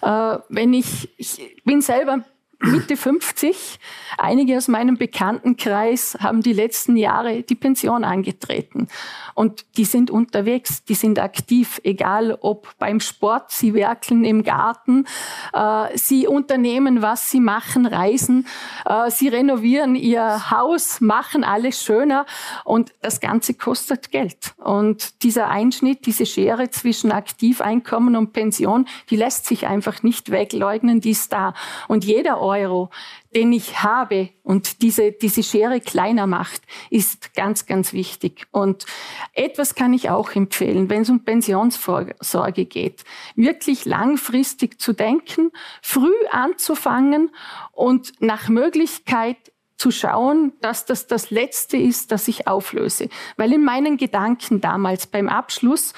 Äh, 0.00 0.38
wenn 0.48 0.72
ich, 0.72 1.10
ich 1.18 1.62
bin 1.64 1.82
selber 1.82 2.24
Mitte 2.62 2.96
50. 2.96 3.80
Einige 4.18 4.56
aus 4.56 4.68
meinem 4.68 4.96
Bekanntenkreis 4.96 6.16
haben 6.20 6.42
die 6.42 6.52
letzten 6.52 6.96
Jahre 6.96 7.42
die 7.42 7.56
Pension 7.56 8.04
angetreten. 8.04 8.86
Und 9.34 9.64
die 9.76 9.84
sind 9.84 10.10
unterwegs, 10.10 10.84
die 10.84 10.94
sind 10.94 11.18
aktiv, 11.18 11.80
egal 11.82 12.38
ob 12.40 12.68
beim 12.78 13.00
Sport, 13.00 13.50
sie 13.50 13.74
werkeln 13.74 14.24
im 14.24 14.44
Garten, 14.44 15.06
äh, 15.52 15.96
sie 15.96 16.28
unternehmen, 16.28 17.02
was 17.02 17.30
sie 17.30 17.40
machen, 17.40 17.86
reisen, 17.86 18.46
äh, 18.84 19.10
sie 19.10 19.28
renovieren 19.28 19.96
ihr 19.96 20.50
Haus, 20.50 21.00
machen 21.00 21.44
alles 21.44 21.82
schöner 21.82 22.26
und 22.64 22.92
das 23.00 23.20
Ganze 23.20 23.54
kostet 23.54 24.10
Geld. 24.12 24.54
Und 24.58 25.22
dieser 25.24 25.48
Einschnitt, 25.48 26.06
diese 26.06 26.26
Schere 26.26 26.70
zwischen 26.70 27.10
Aktiveinkommen 27.10 28.14
und 28.14 28.32
Pension, 28.32 28.86
die 29.10 29.16
lässt 29.16 29.46
sich 29.46 29.66
einfach 29.66 30.02
nicht 30.02 30.30
wegleugnen, 30.30 31.00
die 31.00 31.10
ist 31.10 31.32
da. 31.32 31.54
Und 31.88 32.04
jeder 32.04 32.40
Euro, 32.52 32.90
den 33.34 33.52
ich 33.52 33.82
habe 33.82 34.30
und 34.42 34.82
diese, 34.82 35.12
diese 35.12 35.42
Schere 35.42 35.80
kleiner 35.80 36.26
macht, 36.26 36.62
ist 36.90 37.34
ganz, 37.34 37.66
ganz 37.66 37.92
wichtig. 37.92 38.46
Und 38.50 38.84
etwas 39.32 39.74
kann 39.74 39.94
ich 39.94 40.10
auch 40.10 40.34
empfehlen, 40.34 40.90
wenn 40.90 41.02
es 41.02 41.10
um 41.10 41.24
Pensionsvorsorge 41.24 42.66
geht, 42.66 43.04
wirklich 43.34 43.84
langfristig 43.84 44.80
zu 44.80 44.92
denken, 44.92 45.50
früh 45.80 46.12
anzufangen 46.30 47.30
und 47.72 48.12
nach 48.20 48.48
Möglichkeit 48.48 49.38
zu 49.76 49.90
schauen, 49.90 50.52
dass 50.60 50.84
das 50.84 51.08
das 51.08 51.30
Letzte 51.30 51.76
ist, 51.76 52.12
das 52.12 52.28
ich 52.28 52.46
auflöse. 52.46 53.08
Weil 53.36 53.52
in 53.52 53.64
meinen 53.64 53.96
Gedanken 53.96 54.60
damals 54.60 55.08
beim 55.08 55.28
Abschluss 55.28 55.92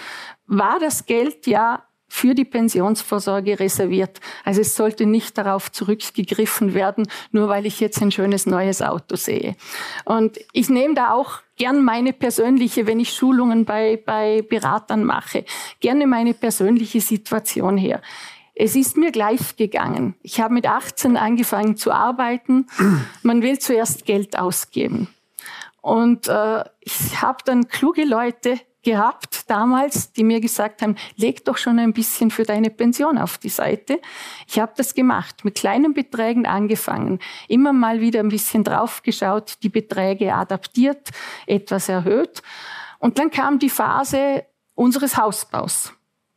war 0.46 0.78
das 0.78 1.04
Geld 1.04 1.46
ja 1.46 1.84
für 2.14 2.36
die 2.36 2.44
Pensionsvorsorge 2.44 3.58
reserviert. 3.58 4.20
Also 4.44 4.60
es 4.60 4.76
sollte 4.76 5.04
nicht 5.04 5.36
darauf 5.36 5.72
zurückgegriffen 5.72 6.72
werden, 6.72 7.08
nur 7.32 7.48
weil 7.48 7.66
ich 7.66 7.80
jetzt 7.80 8.00
ein 8.00 8.12
schönes 8.12 8.46
neues 8.46 8.82
Auto 8.82 9.16
sehe. 9.16 9.56
Und 10.04 10.38
ich 10.52 10.70
nehme 10.70 10.94
da 10.94 11.12
auch 11.12 11.40
gern 11.56 11.82
meine 11.82 12.12
persönliche, 12.12 12.86
wenn 12.86 13.00
ich 13.00 13.12
Schulungen 13.12 13.64
bei, 13.64 14.00
bei 14.06 14.42
Beratern 14.48 15.02
mache, 15.02 15.44
gerne 15.80 16.06
meine 16.06 16.34
persönliche 16.34 17.00
Situation 17.00 17.76
her. 17.76 18.00
Es 18.54 18.76
ist 18.76 18.96
mir 18.96 19.10
gleich 19.10 19.56
gegangen. 19.56 20.14
Ich 20.22 20.40
habe 20.40 20.54
mit 20.54 20.68
18 20.68 21.16
angefangen 21.16 21.76
zu 21.76 21.90
arbeiten. 21.90 22.68
Man 23.24 23.42
will 23.42 23.58
zuerst 23.58 24.04
Geld 24.06 24.38
ausgeben. 24.38 25.08
Und 25.80 26.28
äh, 26.28 26.62
ich 26.80 27.20
habe 27.20 27.38
dann 27.44 27.66
kluge 27.66 28.04
Leute 28.04 28.60
gehabt 28.84 29.50
damals, 29.50 30.12
die 30.12 30.24
mir 30.24 30.40
gesagt 30.40 30.82
haben, 30.82 30.96
leg 31.16 31.44
doch 31.44 31.56
schon 31.56 31.78
ein 31.78 31.92
bisschen 31.92 32.30
für 32.30 32.44
deine 32.44 32.70
Pension 32.70 33.18
auf 33.18 33.38
die 33.38 33.48
Seite. 33.48 34.00
Ich 34.46 34.58
habe 34.58 34.72
das 34.76 34.94
gemacht, 34.94 35.44
mit 35.44 35.56
kleinen 35.56 35.94
Beträgen 35.94 36.46
angefangen, 36.46 37.18
immer 37.48 37.72
mal 37.72 38.00
wieder 38.00 38.20
ein 38.20 38.28
bisschen 38.28 38.64
draufgeschaut, 38.64 39.62
die 39.62 39.68
Beträge 39.68 40.34
adaptiert, 40.34 41.10
etwas 41.46 41.88
erhöht. 41.88 42.42
Und 42.98 43.18
dann 43.18 43.30
kam 43.30 43.58
die 43.58 43.70
Phase 43.70 44.44
unseres 44.74 45.16
Hausbaus. 45.16 45.92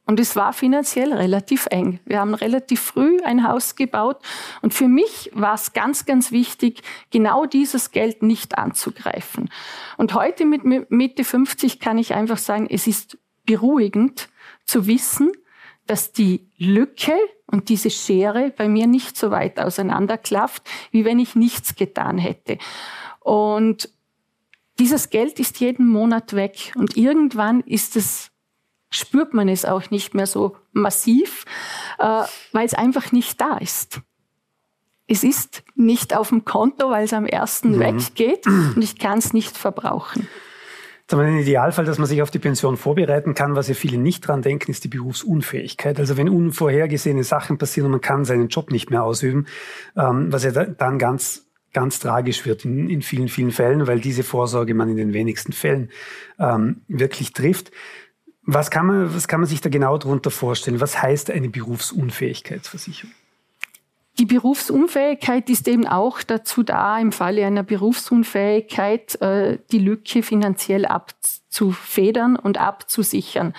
Und 0.08 0.22
es 0.22 0.38
war 0.38 0.54
finanziell 0.54 1.14
relativ 1.14 1.68
eng. 1.70 2.00
Wir 2.06 2.22
haben 2.22 2.34
relativ 2.34 2.80
früh 2.80 3.20
ein 3.24 3.46
Haus 3.46 3.76
gebaut. 3.76 4.18
Und 4.62 4.74
für 4.74 4.88
mich 4.88 5.30
war 5.34 5.54
es 5.54 5.74
ganz, 5.74 6.06
ganz 6.06 6.32
wichtig, 6.32 6.82
genau 7.12 7.46
dieses 7.46 7.92
Geld 7.92 8.24
nicht 8.24 8.58
anzugreifen. 8.58 9.50
Und 9.98 10.14
heute 10.14 10.46
mit 10.46 10.64
Mitte 10.64 11.26
50 11.26 11.82
kann 11.82 11.98
ich 11.98 12.14
einfach 12.14 12.38
sagen, 12.38 12.68
es 12.70 12.88
ist 12.88 13.18
beruhigend 13.46 14.30
zu 14.64 14.88
wissen, 14.88 15.34
dass 15.88 16.14
die 16.14 16.48
Lücke 16.58 17.18
und 17.46 17.68
diese 17.68 17.90
Schere 17.90 18.52
bei 18.52 18.70
mir 18.70 18.88
nicht 18.88 19.18
so 19.18 19.30
weit 19.30 19.60
auseinanderklafft, 19.60 20.64
wie 20.92 21.04
wenn 21.04 21.20
ich 21.20 21.36
nichts 21.36 21.76
getan 21.76 22.18
hätte. 22.18 22.58
Und 23.20 23.90
dieses 24.80 25.10
Geld 25.10 25.40
ist 25.42 25.60
jeden 25.60 25.88
Monat 25.88 26.34
weg 26.34 26.72
und 26.78 26.96
irgendwann 26.96 27.60
ist 27.62 27.98
es 27.98 28.32
spürt 28.90 29.34
man 29.34 29.50
es 29.50 29.66
auch 29.66 29.90
nicht 29.90 30.14
mehr 30.14 30.28
so 30.28 30.56
massiv, 30.72 31.46
äh, 32.00 32.24
weil 32.52 32.66
es 32.66 32.74
einfach 32.74 33.12
nicht 33.12 33.42
da 33.42 33.58
ist. 33.58 34.02
es 35.08 35.24
ist 35.24 35.64
nicht 35.76 36.16
auf 36.16 36.30
dem 36.30 36.44
Konto, 36.44 36.90
weil 36.90 37.06
es 37.06 37.14
am 37.14 37.26
ersten 37.26 37.78
mhm. 37.78 37.80
weggeht 37.80 38.46
und 38.46 38.82
ich 38.82 39.00
kann 39.00 39.20
es 39.20 39.34
nicht 39.34 39.58
verbrauchen. 39.58 40.28
Jetzt 41.02 41.14
haben 41.14 41.20
wir 41.20 41.32
den 41.32 41.40
Idealfall, 41.40 41.86
dass 41.86 42.00
man 42.00 42.08
sich 42.08 42.22
auf 42.22 42.32
die 42.32 42.40
Pension 42.40 42.76
vorbereiten 42.76 43.34
kann. 43.34 43.56
Was 43.56 43.70
ja 43.70 43.76
viele 43.76 43.98
nicht 43.98 44.28
dran 44.28 44.42
denken, 44.42 44.72
ist 44.72 44.84
die 44.84 44.90
Berufsunfähigkeit. 44.90 45.98
Also 46.00 46.18
wenn 46.18 46.28
unvorhergesehene 46.28 47.24
Sachen 47.24 47.58
passieren 47.58 47.86
und 47.86 47.92
man 47.92 48.02
kann 48.02 48.26
seinen 48.26 48.50
Job 48.50 48.72
nicht 48.72 48.90
mehr 48.90 49.04
ausüben, 49.04 49.48
ähm, 49.96 50.34
was 50.34 50.44
ja 50.44 50.52
dann 50.52 51.00
ganz 51.00 51.48
ganz 51.74 52.00
tragisch 52.00 52.46
wird 52.46 52.66
in, 52.66 52.90
in 52.90 53.02
vielen, 53.02 53.28
vielen 53.28 53.52
Fällen, 53.52 53.88
weil 53.88 54.00
diese 54.00 54.24
Vorsorge 54.24 54.74
man 54.74 54.90
in 54.90 54.98
den 54.98 55.14
wenigsten 55.14 55.54
Fällen 55.54 55.92
ähm, 56.40 56.82
wirklich 56.88 57.34
trifft. 57.34 57.72
Was 58.50 58.72
kann, 58.72 58.86
man, 58.86 59.14
was 59.14 59.28
kann 59.28 59.42
man 59.42 59.50
sich 59.50 59.60
da 59.60 59.70
genau 59.70 59.98
darunter 59.98 60.32
vorstellen? 60.32 60.80
Was 60.80 61.02
heißt 61.02 61.30
eine 61.32 61.50
Berufsunfähigkeitsversicherung? 61.50 63.12
Die 64.20 64.26
Berufsunfähigkeit 64.26 65.50
ist 65.50 65.68
eben 65.68 65.86
auch 65.86 66.24
dazu 66.24 66.64
da, 66.64 66.98
im 66.98 67.12
Falle 67.12 67.46
einer 67.46 67.62
Berufsunfähigkeit 67.62 69.22
äh, 69.22 69.60
die 69.72 69.80
Lücke 69.80 70.24
finanziell 70.24 70.86
abzufedern 70.86 72.38
und 72.38 72.58
abzusichern. 72.58 73.54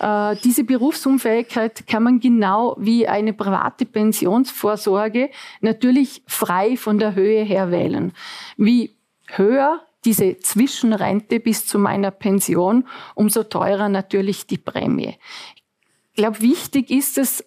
Äh, 0.00 0.34
diese 0.42 0.64
Berufsunfähigkeit 0.64 1.86
kann 1.86 2.02
man 2.02 2.18
genau 2.18 2.76
wie 2.80 3.06
eine 3.06 3.32
private 3.32 3.86
Pensionsvorsorge 3.86 5.30
natürlich 5.60 6.24
frei 6.26 6.76
von 6.76 6.98
der 6.98 7.14
Höhe 7.14 7.44
her 7.44 7.70
wählen. 7.70 8.12
Wie 8.56 8.96
höher 9.28 9.85
diese 10.06 10.38
Zwischenrente 10.38 11.40
bis 11.40 11.66
zu 11.66 11.78
meiner 11.78 12.10
Pension, 12.10 12.88
umso 13.14 13.42
teurer 13.42 13.88
natürlich 13.88 14.46
die 14.46 14.58
Prämie. 14.58 15.18
Ich 16.12 16.16
glaube, 16.16 16.40
wichtig 16.40 16.90
ist 16.90 17.18
es, 17.18 17.44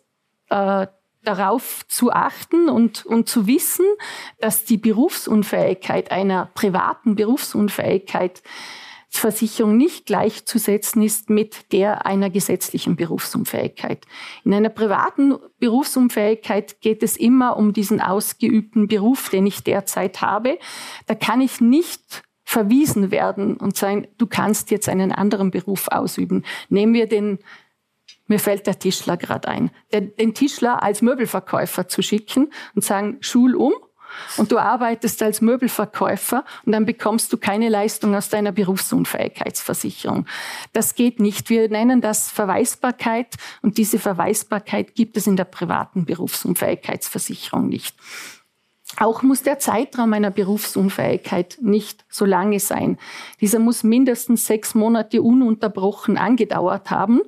äh, 0.49 0.87
darauf 1.23 1.85
zu 1.87 2.11
achten 2.11 2.69
und, 2.69 3.05
und 3.05 3.27
zu 3.27 3.45
wissen, 3.45 3.85
dass 4.39 4.63
die 4.63 4.77
Berufsunfähigkeit 4.77 6.11
einer 6.11 6.49
privaten 6.53 7.15
Berufsunfähigkeit 7.15 8.41
Versicherung 9.11 9.75
nicht 9.75 10.05
gleichzusetzen 10.05 11.01
ist 11.01 11.29
mit 11.29 11.71
der 11.73 12.05
einer 12.05 12.29
gesetzlichen 12.29 12.95
Berufsunfähigkeit. 12.95 14.05
In 14.43 14.53
einer 14.53 14.69
privaten 14.69 15.35
Berufsunfähigkeit 15.59 16.79
geht 16.79 17.01
es 17.01 17.17
immer 17.17 17.57
um 17.57 17.73
diesen 17.73 18.01
ausgeübten 18.01 18.87
Beruf, 18.87 19.29
den 19.29 19.47
ich 19.47 19.63
derzeit 19.63 20.21
habe. 20.21 20.59
Da 21.07 21.15
kann 21.15 21.41
ich 21.41 21.59
nicht 21.59 22.23
verwiesen 22.49 23.11
werden 23.11 23.57
und 23.57 23.77
sagen, 23.77 24.07
du 24.17 24.25
kannst 24.25 24.71
jetzt 24.71 24.89
einen 24.89 25.11
anderen 25.11 25.51
Beruf 25.51 25.87
ausüben. 25.89 26.43
Nehmen 26.69 26.95
wir 26.95 27.07
den 27.07 27.37
mir 28.25 28.39
fällt 28.39 28.65
der 28.65 28.77
Tischler 28.77 29.17
gerade 29.17 29.47
ein. 29.47 29.71
Den, 29.93 30.15
den 30.15 30.33
Tischler 30.33 30.81
als 30.81 31.03
Möbelverkäufer 31.03 31.87
zu 31.87 32.01
schicken 32.01 32.51
und 32.73 32.83
sagen, 32.83 33.17
schul 33.21 33.55
um 33.55 33.73
und 34.37 34.51
du 34.51 34.57
arbeitest 34.57 35.21
als 35.21 35.41
Möbelverkäufer 35.41 36.43
und 36.65 36.71
dann 36.71 36.85
bekommst 36.85 37.31
du 37.31 37.37
keine 37.37 37.69
Leistung 37.69 38.15
aus 38.15 38.29
deiner 38.29 38.51
Berufsunfähigkeitsversicherung. 38.51 40.25
Das 40.73 40.95
geht 40.95 41.19
nicht. 41.19 41.51
Wir 41.51 41.69
nennen 41.69 42.01
das 42.01 42.31
Verweisbarkeit 42.31 43.35
und 43.61 43.77
diese 43.77 43.99
Verweisbarkeit 43.99 44.95
gibt 44.95 45.17
es 45.17 45.27
in 45.27 45.35
der 45.35 45.45
privaten 45.45 46.05
Berufsunfähigkeitsversicherung 46.05 47.67
nicht. 47.67 47.95
Auch 48.99 49.23
muss 49.23 49.43
der 49.43 49.59
Zeitraum 49.59 50.13
einer 50.13 50.29
Berufsunfähigkeit 50.29 51.57
nicht 51.61 52.05
so 52.09 52.25
lange 52.25 52.59
sein. 52.59 52.97
Dieser 53.39 53.59
muss 53.59 53.83
mindestens 53.83 54.45
sechs 54.45 54.75
Monate 54.75 55.21
ununterbrochen 55.21 56.17
angedauert 56.17 56.91
haben. 56.91 57.21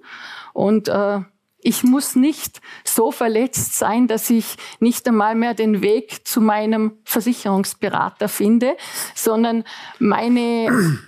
Und 0.53 0.89
äh, 0.89 1.21
ich 1.61 1.83
muss 1.83 2.15
nicht 2.15 2.59
so 2.83 3.11
verletzt 3.11 3.75
sein, 3.75 4.07
dass 4.07 4.29
ich 4.29 4.57
nicht 4.79 5.07
einmal 5.07 5.35
mehr 5.35 5.53
den 5.53 5.81
Weg 5.81 6.27
zu 6.27 6.41
meinem 6.41 6.97
Versicherungsberater 7.05 8.27
finde, 8.27 8.75
sondern 9.15 9.63
meine 9.97 10.99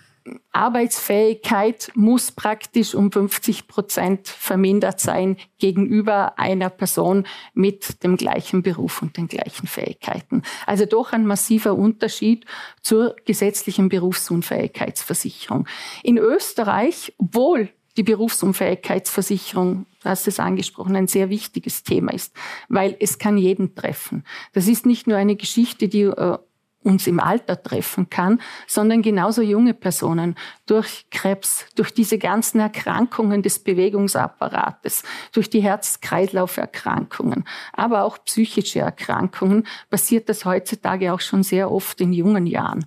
Arbeitsfähigkeit 0.51 1.91
muss 1.95 2.31
praktisch 2.31 2.95
um 2.95 3.11
50 3.11 3.67
Prozent 3.67 4.27
vermindert 4.27 4.99
sein 4.99 5.37
gegenüber 5.57 6.39
einer 6.39 6.69
Person 6.69 7.25
mit 7.53 8.03
dem 8.03 8.15
gleichen 8.17 8.61
Beruf 8.61 9.01
und 9.01 9.17
den 9.17 9.27
gleichen 9.27 9.67
Fähigkeiten. 9.67 10.43
Also 10.65 10.85
doch 10.85 11.11
ein 11.11 11.25
massiver 11.25 11.75
Unterschied 11.75 12.45
zur 12.81 13.15
gesetzlichen 13.25 13.89
Berufsunfähigkeitsversicherung. 13.89 15.67
In 16.03 16.17
Österreich, 16.17 17.13
obwohl 17.17 17.69
die 17.97 18.03
Berufsunfähigkeitsversicherung, 18.03 19.85
du 20.01 20.09
hast 20.09 20.27
es 20.27 20.39
angesprochen, 20.39 20.95
ein 20.95 21.07
sehr 21.07 21.29
wichtiges 21.29 21.83
Thema 21.83 22.13
ist, 22.13 22.33
weil 22.69 22.95
es 22.99 23.19
kann 23.19 23.37
jeden 23.37 23.75
treffen. 23.75 24.23
Das 24.53 24.67
ist 24.67 24.85
nicht 24.85 25.05
nur 25.07 25.17
eine 25.17 25.35
Geschichte, 25.35 25.87
die 25.87 26.03
äh, 26.03 26.37
uns 26.83 27.07
im 27.07 27.19
Alter 27.19 27.61
treffen 27.61 28.09
kann, 28.09 28.39
sondern 28.67 29.01
genauso 29.01 29.41
junge 29.41 29.73
Personen 29.73 30.35
durch 30.65 31.05
Krebs, 31.11 31.65
durch 31.75 31.93
diese 31.93 32.17
ganzen 32.17 32.59
Erkrankungen 32.59 33.41
des 33.41 33.59
Bewegungsapparates, 33.59 35.03
durch 35.31 35.49
die 35.49 35.61
Herz-Kreislauf-Erkrankungen, 35.61 37.45
aber 37.73 38.03
auch 38.03 38.17
psychische 38.25 38.79
Erkrankungen, 38.79 39.67
passiert 39.89 40.29
das 40.29 40.45
heutzutage 40.45 41.13
auch 41.13 41.21
schon 41.21 41.43
sehr 41.43 41.71
oft 41.71 42.01
in 42.01 42.13
jungen 42.13 42.47
Jahren. 42.47 42.85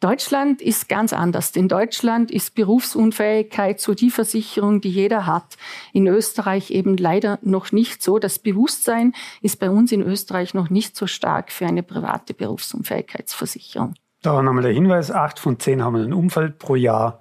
Deutschland 0.00 0.62
ist 0.62 0.88
ganz 0.88 1.12
anders. 1.12 1.50
In 1.56 1.68
Deutschland 1.68 2.30
ist 2.30 2.54
Berufsunfähigkeit 2.54 3.80
so 3.80 3.94
die 3.94 4.10
Versicherung, 4.10 4.80
die 4.80 4.90
jeder 4.90 5.26
hat. 5.26 5.56
In 5.92 6.06
Österreich 6.06 6.70
eben 6.70 6.96
leider 6.96 7.38
noch 7.42 7.72
nicht 7.72 8.02
so. 8.02 8.18
Das 8.18 8.38
Bewusstsein 8.38 9.12
ist 9.42 9.58
bei 9.58 9.70
uns 9.70 9.92
in 9.92 10.02
Österreich 10.02 10.54
noch 10.54 10.70
nicht 10.70 10.96
so 10.96 11.06
stark 11.06 11.52
für 11.52 11.66
eine 11.66 11.82
private 11.82 12.34
Berufsunfähigkeit. 12.34 13.27
Krankenversicherung. 13.28 13.94
Da 14.22 14.42
nochmal 14.42 14.62
der 14.64 14.72
Hinweis, 14.72 15.10
acht 15.10 15.38
von 15.38 15.60
zehn 15.60 15.82
haben 15.82 15.96
einen 15.96 16.12
Unfall 16.12 16.50
pro 16.50 16.74
Jahr. 16.74 17.20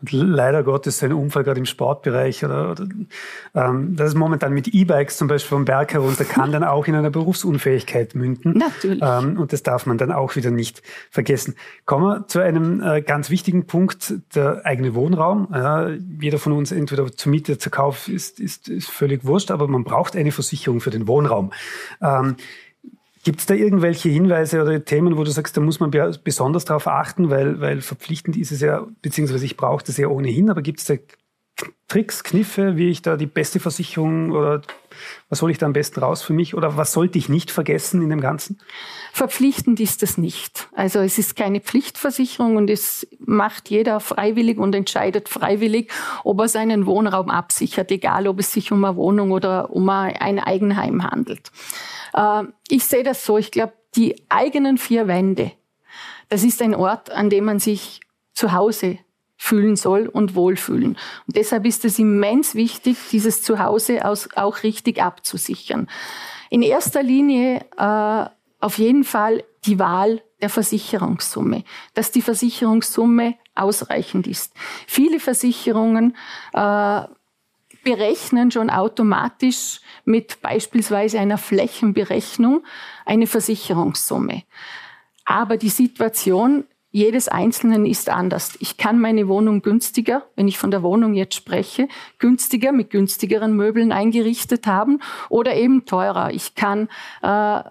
Und 0.00 0.12
leider 0.12 0.62
Gottes 0.62 1.02
ein 1.02 1.12
Unfall 1.12 1.42
gerade 1.42 1.58
im 1.58 1.66
Sportbereich 1.66 2.44
oder, 2.44 2.70
oder 2.70 2.86
ähm, 3.56 3.96
das 3.96 4.10
ist 4.10 4.14
momentan 4.14 4.52
mit 4.52 4.68
E-Bikes 4.68 5.16
zum 5.16 5.26
Beispiel 5.26 5.48
vom 5.48 5.64
Berg 5.64 5.92
herunter 5.92 6.24
kann 6.24 6.52
dann 6.52 6.62
auch 6.62 6.86
in 6.86 6.94
einer 6.94 7.10
Berufsunfähigkeit 7.10 8.14
münden. 8.14 8.52
Natürlich. 8.52 9.02
Ähm, 9.02 9.36
und 9.40 9.52
das 9.52 9.64
darf 9.64 9.86
man 9.86 9.98
dann 9.98 10.12
auch 10.12 10.36
wieder 10.36 10.52
nicht 10.52 10.82
vergessen. 11.10 11.56
Kommen 11.84 12.04
wir 12.04 12.28
zu 12.28 12.38
einem 12.38 12.80
äh, 12.80 13.02
ganz 13.02 13.28
wichtigen 13.28 13.66
Punkt, 13.66 14.14
der 14.36 14.64
eigene 14.64 14.94
Wohnraum. 14.94 15.48
Ja, 15.52 15.88
jeder 16.20 16.38
von 16.38 16.52
uns 16.52 16.70
entweder 16.70 17.10
zur 17.10 17.30
Miete, 17.30 17.58
zur 17.58 17.72
Kauf 17.72 18.06
ist, 18.06 18.38
ist, 18.38 18.68
ist 18.68 18.88
völlig 18.88 19.24
wurscht, 19.24 19.50
aber 19.50 19.66
man 19.66 19.82
braucht 19.82 20.14
eine 20.14 20.30
Versicherung 20.30 20.80
für 20.80 20.90
den 20.90 21.08
Wohnraum. 21.08 21.52
Ähm, 22.00 22.36
Gibt 23.28 23.40
es 23.40 23.44
da 23.46 23.52
irgendwelche 23.52 24.08
Hinweise 24.08 24.62
oder 24.62 24.82
Themen, 24.82 25.18
wo 25.18 25.22
du 25.22 25.30
sagst, 25.30 25.54
da 25.54 25.60
muss 25.60 25.80
man 25.80 25.90
besonders 26.24 26.64
darauf 26.64 26.86
achten, 26.86 27.28
weil, 27.28 27.60
weil 27.60 27.82
verpflichtend 27.82 28.38
ist 28.38 28.52
es 28.52 28.62
ja, 28.62 28.86
beziehungsweise 29.02 29.44
ich 29.44 29.58
brauche 29.58 29.84
das 29.84 29.98
ja 29.98 30.08
ohnehin, 30.08 30.48
aber 30.48 30.62
gibt 30.62 30.78
es 30.78 30.86
da 30.86 30.94
Tricks, 31.88 32.24
Kniffe, 32.24 32.78
wie 32.78 32.88
ich 32.88 33.02
da 33.02 33.18
die 33.18 33.26
beste 33.26 33.60
Versicherung 33.60 34.30
oder 34.30 34.62
was 35.28 35.38
soll 35.38 35.50
ich 35.50 35.58
da 35.58 35.66
am 35.66 35.72
besten 35.72 36.00
raus 36.00 36.22
für 36.22 36.32
mich 36.32 36.54
oder 36.54 36.76
was 36.76 36.92
sollte 36.92 37.18
ich 37.18 37.28
nicht 37.28 37.50
vergessen 37.50 38.02
in 38.02 38.10
dem 38.10 38.20
Ganzen? 38.20 38.60
Verpflichtend 39.12 39.80
ist 39.80 40.02
es 40.02 40.18
nicht. 40.18 40.68
Also 40.74 41.00
es 41.00 41.18
ist 41.18 41.36
keine 41.36 41.60
Pflichtversicherung 41.60 42.56
und 42.56 42.70
es 42.70 43.06
macht 43.18 43.70
jeder 43.70 44.00
freiwillig 44.00 44.58
und 44.58 44.74
entscheidet 44.74 45.28
freiwillig, 45.28 45.90
ob 46.24 46.40
er 46.40 46.48
seinen 46.48 46.86
Wohnraum 46.86 47.30
absichert, 47.30 47.90
egal 47.90 48.28
ob 48.28 48.40
es 48.40 48.52
sich 48.52 48.72
um 48.72 48.84
eine 48.84 48.96
Wohnung 48.96 49.32
oder 49.32 49.70
um 49.70 49.88
ein 49.88 50.38
Eigenheim 50.38 51.04
handelt. 51.04 51.50
Äh, 52.14 52.44
ich 52.68 52.84
sehe 52.84 53.02
das 53.02 53.24
so, 53.24 53.38
ich 53.38 53.50
glaube, 53.50 53.72
die 53.96 54.16
eigenen 54.28 54.78
vier 54.78 55.08
Wände, 55.08 55.52
das 56.28 56.44
ist 56.44 56.60
ein 56.62 56.74
Ort, 56.74 57.10
an 57.10 57.30
dem 57.30 57.44
man 57.44 57.58
sich 57.58 58.00
zu 58.34 58.52
Hause 58.52 58.98
fühlen 59.38 59.76
soll 59.76 60.08
und 60.08 60.34
wohlfühlen. 60.34 60.98
Und 61.26 61.36
deshalb 61.36 61.64
ist 61.64 61.84
es 61.84 61.98
immens 61.98 62.54
wichtig, 62.54 62.98
dieses 63.10 63.42
Zuhause 63.42 64.04
auch 64.04 64.62
richtig 64.64 65.00
abzusichern. 65.00 65.88
In 66.50 66.60
erster 66.60 67.02
Linie 67.02 67.64
äh, 67.76 68.24
auf 68.60 68.78
jeden 68.78 69.04
Fall 69.04 69.44
die 69.64 69.78
Wahl 69.78 70.22
der 70.42 70.50
Versicherungssumme, 70.50 71.64
dass 71.94 72.10
die 72.10 72.22
Versicherungssumme 72.22 73.36
ausreichend 73.54 74.26
ist. 74.26 74.54
Viele 74.86 75.20
Versicherungen 75.20 76.16
äh, 76.52 77.02
berechnen 77.84 78.50
schon 78.50 78.70
automatisch 78.70 79.80
mit 80.04 80.42
beispielsweise 80.42 81.20
einer 81.20 81.38
Flächenberechnung 81.38 82.64
eine 83.06 83.26
Versicherungssumme. 83.26 84.42
Aber 85.24 85.56
die 85.56 85.68
Situation 85.68 86.64
jedes 86.90 87.28
Einzelnen 87.28 87.84
ist 87.84 88.08
anders. 88.08 88.56
Ich 88.60 88.78
kann 88.78 88.98
meine 88.98 89.28
Wohnung 89.28 89.60
günstiger, 89.62 90.24
wenn 90.36 90.48
ich 90.48 90.58
von 90.58 90.70
der 90.70 90.82
Wohnung 90.82 91.14
jetzt 91.14 91.34
spreche, 91.34 91.88
günstiger 92.18 92.72
mit 92.72 92.90
günstigeren 92.90 93.54
Möbeln 93.54 93.92
eingerichtet 93.92 94.66
haben 94.66 95.00
oder 95.28 95.54
eben 95.54 95.84
teurer. 95.84 96.30
Ich 96.32 96.54
kann 96.54 96.88
äh, 97.22 97.62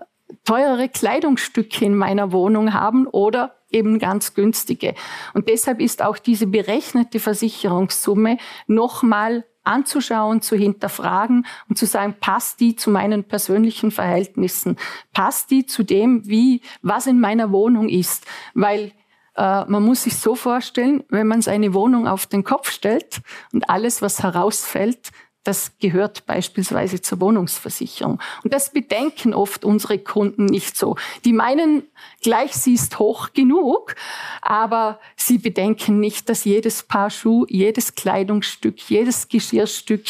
teurere 0.43 0.89
Kleidungsstücke 0.89 1.86
in 1.86 1.95
meiner 1.95 2.32
Wohnung 2.32 2.73
haben 2.73 3.08
oder 3.08 3.56
eben 3.71 3.99
ganz 3.99 4.34
günstige. 4.34 4.93
Und 5.34 5.49
deshalb 5.49 5.82
ist 5.82 6.03
auch 6.03 6.17
diese 6.17 6.47
berechnete 6.47 7.19
Versicherungssumme 7.19 8.38
nochmal 8.67 9.45
anzuschauen, 9.63 10.41
zu 10.41 10.56
hinterfragen 10.56 11.45
und 11.67 11.77
zu 11.77 11.86
sagen, 11.86 12.15
passt 12.19 12.62
die 12.62 12.75
zu 12.75 12.89
meinen 12.89 13.25
persönlichen 13.25 13.91
Verhältnissen? 13.91 14.77
Passt 15.12 15.51
die 15.51 15.65
zu 15.65 15.84
dem, 15.84 16.25
wie, 16.25 16.62
was 16.82 17.08
in 17.08 17.19
meiner 17.19 17.51
Wohnung 17.51 17.89
ist? 17.89 18.25
Weil 18.53 18.93
äh, 19.38 19.65
man 19.65 19.84
muss 19.84 20.04
sich 20.04 20.17
so 20.17 20.36
vorstellen, 20.36 21.04
wenn 21.10 21.28
man 21.28 21.41
seine 21.41 21.73
Wohnung 21.73 22.08
auf 22.08 22.26
den 22.26 22.43
Kopf 22.43 22.71
stellt 22.71 23.21
und 23.54 23.69
alles, 23.69 24.02
was 24.02 24.23
herausfällt, 24.23 25.12
das 25.47 25.78
gehört 25.80 26.26
beispielsweise 26.26 27.02
zur 27.02 27.21
Wohnungsversicherung. 27.21 28.19
Und 28.43 28.54
das 28.54 28.71
bedenken 28.71 29.34
oft 29.34 29.63
unsere 29.63 29.97
Kunden 29.97 30.45
nicht 30.45 30.76
so. 30.76 30.97
Die 31.23 31.32
meinen, 31.32 31.84
gleich 32.21 32.52
sie 32.54 32.73
ist 32.73 33.00
hoch 33.00 33.30
genug, 33.32 33.95
aber 34.41 35.00
sie 35.15 35.38
bedenken 35.38 36.02
nicht, 36.02 36.28
dass 36.28 36.43
jedes 36.43 36.84
Paar 36.84 37.10
Schuh, 37.10 37.45
jedes 37.47 37.95
Kleidungsstück, 37.95 38.78
jedes 38.89 39.30
Geschirrstück 39.30 40.04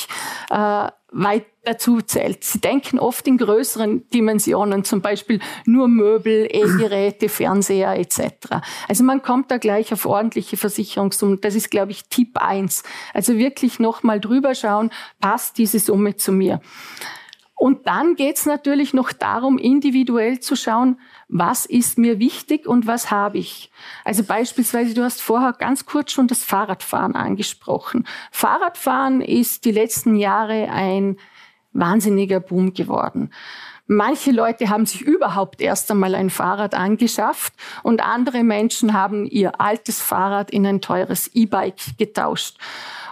äh, 0.50 0.88
weit 1.12 1.46
dazu 1.68 2.02
zählt. 2.02 2.44
Sie 2.44 2.60
denken 2.60 2.98
oft 2.98 3.28
in 3.28 3.38
größeren 3.38 4.10
Dimensionen, 4.10 4.84
zum 4.84 5.02
Beispiel 5.02 5.40
nur 5.66 5.88
Möbel, 5.88 6.48
E-Geräte, 6.50 7.30
Fernseher 7.30 7.98
etc. 7.98 8.62
Also 8.88 9.04
man 9.04 9.22
kommt 9.22 9.52
da 9.52 9.58
gleich 9.58 9.92
auf 9.94 10.06
ordentliche 10.06 10.58
Versicherungssummen. 10.58 11.42
Das 11.42 11.56
ist, 11.56 11.70
glaube 11.70 11.92
ich, 11.92 12.08
Tipp 12.10 12.38
1. 12.40 12.84
Also 13.14 13.38
wirklich 13.38 13.80
nochmal 13.80 14.20
drüber 14.20 14.56
schauen, 14.56 14.92
passt 15.20 15.58
diese 15.58 15.80
Summe 15.80 16.16
zu 16.16 16.32
mir. 16.32 16.62
Und 17.60 17.88
dann 17.88 18.16
geht 18.16 18.38
es 18.38 18.46
natürlich 18.46 18.94
noch 18.94 19.12
darum, 19.12 19.58
individuell 19.58 20.40
zu 20.40 20.56
schauen, 20.56 21.00
was 21.28 21.66
ist 21.66 21.98
mir 21.98 22.20
wichtig 22.20 22.68
und 22.68 22.86
was 22.86 23.10
habe 23.10 23.40
ich. 23.40 23.72
Also 24.06 24.24
beispielsweise, 24.24 24.94
du 24.94 25.04
hast 25.04 25.24
vorher 25.24 25.54
ganz 25.54 25.88
kurz 25.88 26.12
schon 26.12 26.28
das 26.28 26.44
Fahrradfahren 26.44 27.16
angesprochen. 27.16 28.06
Fahrradfahren 28.32 29.22
ist 29.22 29.66
die 29.66 29.72
letzten 29.72 30.16
Jahre 30.16 30.70
ein 30.70 31.18
wahnsinniger 31.78 32.40
Boom 32.40 32.74
geworden. 32.74 33.32
Manche 33.88 34.32
Leute 34.32 34.70
haben 34.70 34.86
sich 34.86 35.02
überhaupt 35.02 35.62
erst 35.62 35.90
einmal 35.90 36.14
ein 36.14 36.30
Fahrrad 36.30 36.76
angeschafft 36.76 37.54
und 37.84 38.04
andere 38.04 38.44
Menschen 38.44 38.94
haben 38.94 39.26
ihr 39.26 39.62
altes 39.62 40.02
Fahrrad 40.02 40.52
in 40.52 40.66
ein 40.66 40.82
teures 40.82 41.28
E-Bike 41.34 41.98
getauscht. 41.98 42.58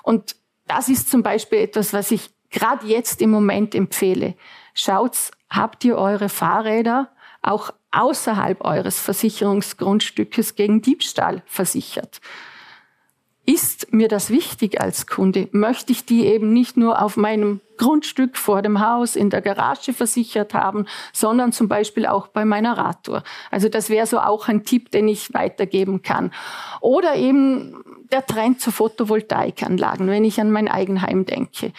Und 0.03 0.35
das 0.67 0.89
ist 0.89 1.09
zum 1.09 1.23
Beispiel 1.23 1.59
etwas, 1.59 1.93
was 1.93 2.11
ich 2.11 2.29
gerade 2.49 2.85
jetzt 2.87 3.21
im 3.21 3.29
Moment 3.29 3.73
empfehle. 3.73 4.35
Schaut's, 4.73 5.31
habt 5.49 5.85
ihr 5.85 5.97
eure 5.97 6.27
Fahrräder 6.27 7.09
auch 7.41 7.71
außerhalb 7.91 8.65
eures 8.65 8.99
Versicherungsgrundstückes 8.99 10.55
gegen 10.55 10.81
Diebstahl 10.81 11.41
versichert? 11.45 12.19
Ist 13.47 13.93
mir 13.93 14.07
das 14.07 14.31
wichtig 14.31 14.81
als 14.81 15.05
Kunde? 15.05 15.49
Möchte 15.51 15.91
ich 15.91 16.03
die 16.03 16.25
eben 16.25 16.51
nicht 16.51 16.77
nur 16.77 16.99
auf 17.01 17.15
meinem 17.15 17.61
Grundstück 17.77 18.37
vor 18.37 18.63
dem 18.63 18.79
Haus 18.79 19.15
in 19.15 19.29
der 19.29 19.41
Garage 19.41 19.93
versichert 19.93 20.55
haben, 20.55 20.87
sondern 21.13 21.51
zum 21.51 21.67
Beispiel 21.67 22.07
auch 22.07 22.27
bei 22.27 22.43
meiner 22.43 22.75
Radtour? 22.75 23.23
Also 23.51 23.69
das 23.69 23.89
wäre 23.89 24.07
so 24.07 24.19
auch 24.19 24.47
ein 24.47 24.63
Tipp, 24.63 24.89
den 24.89 25.07
ich 25.07 25.33
weitergeben 25.35 26.01
kann. 26.01 26.31
Oder 26.81 27.15
eben 27.17 27.83
der 28.11 28.25
Trend 28.25 28.61
zu 28.61 28.71
Photovoltaikanlagen, 28.71 30.07
wenn 30.07 30.23
ich 30.23 30.41
an 30.41 30.49
mein 30.49 30.67
Eigenheim 30.67 31.25
denke. 31.27 31.71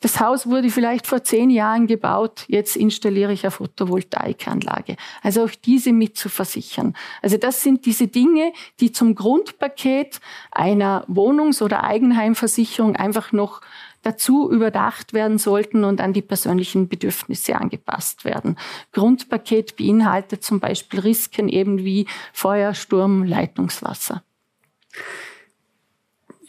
Das 0.00 0.18
Haus 0.18 0.46
wurde 0.46 0.70
vielleicht 0.70 1.06
vor 1.06 1.22
zehn 1.22 1.50
Jahren 1.50 1.86
gebaut, 1.86 2.44
jetzt 2.48 2.74
installiere 2.74 3.34
ich 3.34 3.44
eine 3.44 3.50
Photovoltaikanlage. 3.50 4.96
Also 5.22 5.44
auch 5.44 5.50
diese 5.50 5.92
mit 5.92 6.16
zu 6.16 6.30
versichern. 6.30 6.94
Also 7.20 7.36
das 7.36 7.62
sind 7.62 7.84
diese 7.84 8.08
Dinge, 8.08 8.52
die 8.80 8.92
zum 8.92 9.14
Grundpaket 9.14 10.20
einer 10.50 11.04
Wohnungs- 11.06 11.60
oder 11.60 11.84
Eigenheimversicherung 11.84 12.96
einfach 12.96 13.32
noch 13.32 13.60
dazu 14.02 14.50
überdacht 14.50 15.12
werden 15.12 15.36
sollten 15.36 15.84
und 15.84 16.00
an 16.00 16.14
die 16.14 16.22
persönlichen 16.22 16.88
Bedürfnisse 16.88 17.56
angepasst 17.56 18.24
werden. 18.24 18.56
Grundpaket 18.92 19.76
beinhaltet 19.76 20.42
zum 20.42 20.60
Beispiel 20.60 21.00
Risiken 21.00 21.50
eben 21.50 21.84
wie 21.84 22.06
Feuer, 22.32 22.72
Sturm, 22.72 23.24
Leitungswasser 23.24 24.22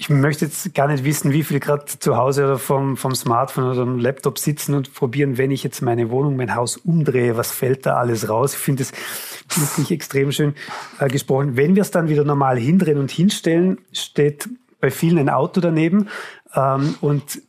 ich 0.02 0.10
möchte 0.10 0.46
jetzt 0.46 0.74
gar 0.74 0.88
nicht 0.88 1.04
wissen, 1.06 1.32
wie 1.32 1.44
viel 1.44 1.60
gerade 1.60 1.86
zu 1.86 2.18
Hause 2.18 2.46
oder 2.46 2.58
vom, 2.58 2.98
vom 2.98 3.14
Smartphone 3.14 3.66
oder 3.66 3.86
dem 3.86 4.00
Laptop 4.00 4.40
sitzen 4.40 4.74
und 4.74 4.96
probieren, 4.96 5.38
wenn 5.38 5.52
ich 5.52 5.64
jetzt 5.64 5.84
meine 5.84 6.10
Wohnung, 6.10 6.38
mein 6.38 6.56
Haus 6.56 6.76
umdrehe, 6.76 7.38
was 7.38 7.52
fällt 7.52 7.86
da 7.86 7.98
alles 7.98 8.28
raus? 8.28 8.54
Ich 8.56 8.60
finde 8.60 8.82
es 8.82 8.92
wirklich 9.56 9.92
extrem 9.92 10.32
schön 10.32 10.56
äh, 10.98 11.08
gesprochen. 11.08 11.56
Wenn 11.56 11.76
wir 11.76 11.84
es 11.84 11.92
dann 11.92 12.10
wieder 12.10 12.24
normal 12.24 12.58
hindrehen 12.58 12.98
und 12.98 13.12
hinstellen, 13.12 13.78
steht 13.94 14.50
bei 14.80 14.90
vielen 14.90 15.20
ein 15.20 15.30
Auto 15.30 15.62
daneben 15.62 16.10
ähm, 16.56 16.96
und 17.02 17.40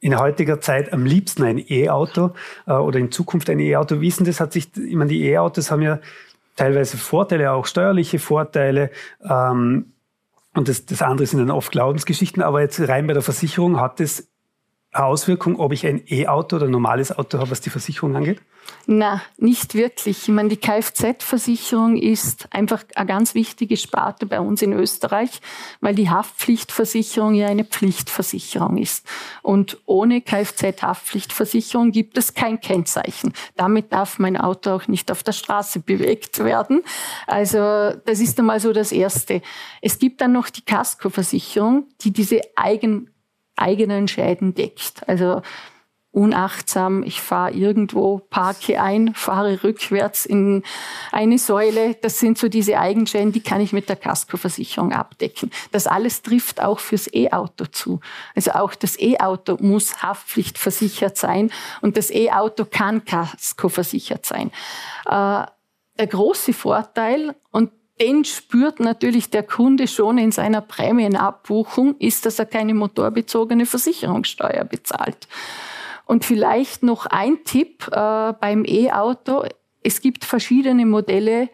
in 0.00 0.18
heutiger 0.18 0.58
Zeit 0.58 0.94
am 0.94 1.04
liebsten 1.04 1.42
ein 1.42 1.58
E-Auto 1.58 2.30
äh, 2.66 2.72
oder 2.72 2.98
in 2.98 3.12
Zukunft 3.12 3.50
ein 3.50 3.60
E-Auto. 3.60 4.00
Wie 4.00 4.08
ist 4.08 4.20
denn 4.20 4.26
das? 4.26 4.40
Hat 4.40 4.54
sich, 4.54 4.74
ich 4.74 4.96
meine, 4.96 5.10
die 5.10 5.22
E-Autos 5.26 5.70
haben 5.70 5.82
ja 5.82 6.00
teilweise 6.56 6.96
Vorteile, 6.96 7.52
auch 7.52 7.66
steuerliche 7.66 8.18
Vorteile. 8.18 8.90
Ähm, 9.22 9.92
und 10.54 10.68
das, 10.68 10.84
das 10.84 11.02
andere 11.02 11.26
sind 11.26 11.40
dann 11.40 11.50
oft 11.50 11.70
Glaubensgeschichten, 11.72 12.42
aber 12.42 12.60
jetzt 12.60 12.80
rein 12.80 13.06
bei 13.06 13.12
der 13.12 13.22
Versicherung 13.22 13.80
hat 13.80 14.00
es 14.00 14.29
Auswirkung, 14.92 15.56
ob 15.60 15.72
ich 15.72 15.86
ein 15.86 16.02
E-Auto 16.08 16.56
oder 16.56 16.66
ein 16.66 16.72
normales 16.72 17.16
Auto 17.16 17.38
habe, 17.38 17.50
was 17.50 17.60
die 17.60 17.70
Versicherung 17.70 18.16
angeht? 18.16 18.40
Na, 18.86 19.22
nicht 19.36 19.74
wirklich. 19.74 20.22
Ich 20.22 20.28
meine, 20.28 20.48
die 20.48 20.56
Kfz-Versicherung 20.56 21.96
ist 21.96 22.48
einfach 22.52 22.82
eine 22.94 23.06
ganz 23.06 23.34
wichtige 23.34 23.76
Sparte 23.76 24.26
bei 24.26 24.40
uns 24.40 24.62
in 24.62 24.72
Österreich, 24.72 25.40
weil 25.80 25.94
die 25.94 26.10
Haftpflichtversicherung 26.10 27.34
ja 27.34 27.48
eine 27.48 27.64
Pflichtversicherung 27.64 28.78
ist. 28.78 29.06
Und 29.42 29.78
ohne 29.86 30.20
Kfz-Haftpflichtversicherung 30.20 31.92
gibt 31.92 32.18
es 32.18 32.34
kein 32.34 32.60
Kennzeichen. 32.60 33.32
Damit 33.56 33.92
darf 33.92 34.18
mein 34.18 34.36
Auto 34.36 34.70
auch 34.70 34.88
nicht 34.88 35.10
auf 35.12 35.22
der 35.22 35.32
Straße 35.32 35.80
bewegt 35.80 36.42
werden. 36.42 36.82
Also 37.26 37.58
das 38.04 38.20
ist 38.20 38.38
einmal 38.38 38.60
so 38.60 38.72
das 38.72 38.92
Erste. 38.92 39.42
Es 39.82 39.98
gibt 39.98 40.20
dann 40.20 40.32
noch 40.32 40.50
die 40.50 40.62
Casco-Versicherung, 40.62 41.86
die 42.00 42.12
diese 42.12 42.40
eigen, 42.56 43.10
eigenen 43.60 44.08
Schäden 44.08 44.54
deckt. 44.54 45.08
Also 45.08 45.42
unachtsam, 46.12 47.04
ich 47.04 47.20
fahre 47.20 47.52
irgendwo, 47.52 48.18
parke 48.18 48.80
ein, 48.80 49.14
fahre 49.14 49.62
rückwärts 49.62 50.26
in 50.26 50.64
eine 51.12 51.38
Säule. 51.38 51.94
Das 52.02 52.18
sind 52.18 52.36
so 52.36 52.48
diese 52.48 52.78
Eigenschaften, 52.78 53.30
die 53.32 53.42
kann 53.42 53.60
ich 53.60 53.72
mit 53.72 53.88
der 53.88 53.96
Kaskoversicherung 53.96 54.92
abdecken. 54.92 55.52
Das 55.70 55.86
alles 55.86 56.22
trifft 56.22 56.60
auch 56.60 56.80
fürs 56.80 57.12
E-Auto 57.12 57.66
zu. 57.66 58.00
Also 58.34 58.52
auch 58.52 58.74
das 58.74 58.98
E-Auto 58.98 59.56
muss 59.60 60.02
haftpflichtversichert 60.02 61.16
sein 61.16 61.52
und 61.80 61.96
das 61.96 62.10
E-Auto 62.10 62.64
kann 62.64 63.04
Kaskoversichert 63.04 64.26
sein. 64.26 64.50
Äh, 65.06 65.46
der 65.98 66.06
große 66.06 66.52
Vorteil, 66.54 67.36
und 67.52 67.70
den 68.00 68.24
spürt 68.24 68.80
natürlich 68.80 69.30
der 69.30 69.42
Kunde 69.42 69.86
schon 69.86 70.18
in 70.18 70.32
seiner 70.32 70.62
Prämienabbuchung, 70.62 71.96
ist, 71.98 72.24
dass 72.24 72.38
er 72.38 72.46
keine 72.46 72.74
motorbezogene 72.74 73.66
Versicherungssteuer 73.66 74.64
bezahlt. 74.64 75.28
Und 76.06 76.24
vielleicht 76.24 76.82
noch 76.82 77.06
ein 77.06 77.44
Tipp 77.44 77.86
äh, 77.92 78.32
beim 78.32 78.64
E-Auto. 78.66 79.44
Es 79.82 80.00
gibt 80.00 80.24
verschiedene 80.24 80.86
Modelle, 80.86 81.50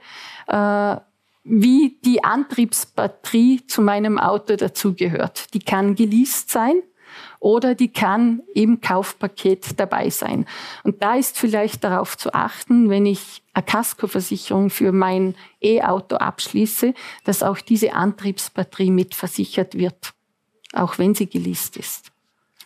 äh, 0.47 0.97
wie 1.45 1.99
die 2.05 2.25
Antriebsbatterie 2.25 3.67
zu 3.67 3.83
meinem 3.83 4.19
Auto 4.19 4.57
dazugehört. 4.57 5.53
Die 5.53 5.61
kann 5.61 5.95
geleast 5.95 6.51
sein 6.51 6.83
oder 7.41 7.75
die 7.75 7.93
kann 7.93 8.43
im 8.55 8.81
Kaufpaket 8.81 9.79
dabei 9.79 10.11
sein. 10.11 10.47
Und 10.83 11.03
da 11.03 11.15
ist 11.15 11.39
vielleicht 11.39 11.85
darauf 11.85 12.17
zu 12.17 12.35
achten, 12.35 12.91
wenn 12.91 13.07
ich 13.07 13.43
eine 13.53 13.65
Kaskoversicherung 13.65 14.71
für 14.71 14.93
mein 14.93 15.35
E-Auto 15.63 16.17
abschließe, 16.17 16.95
dass 17.25 17.43
auch 17.43 17.59
diese 17.59 17.95
Antriebsbatterie 17.95 18.91
mitversichert 18.91 19.77
wird, 19.77 20.13
auch 20.73 20.99
wenn 20.99 21.15
sie 21.15 21.29
geleast 21.29 21.77
ist. 21.77 22.13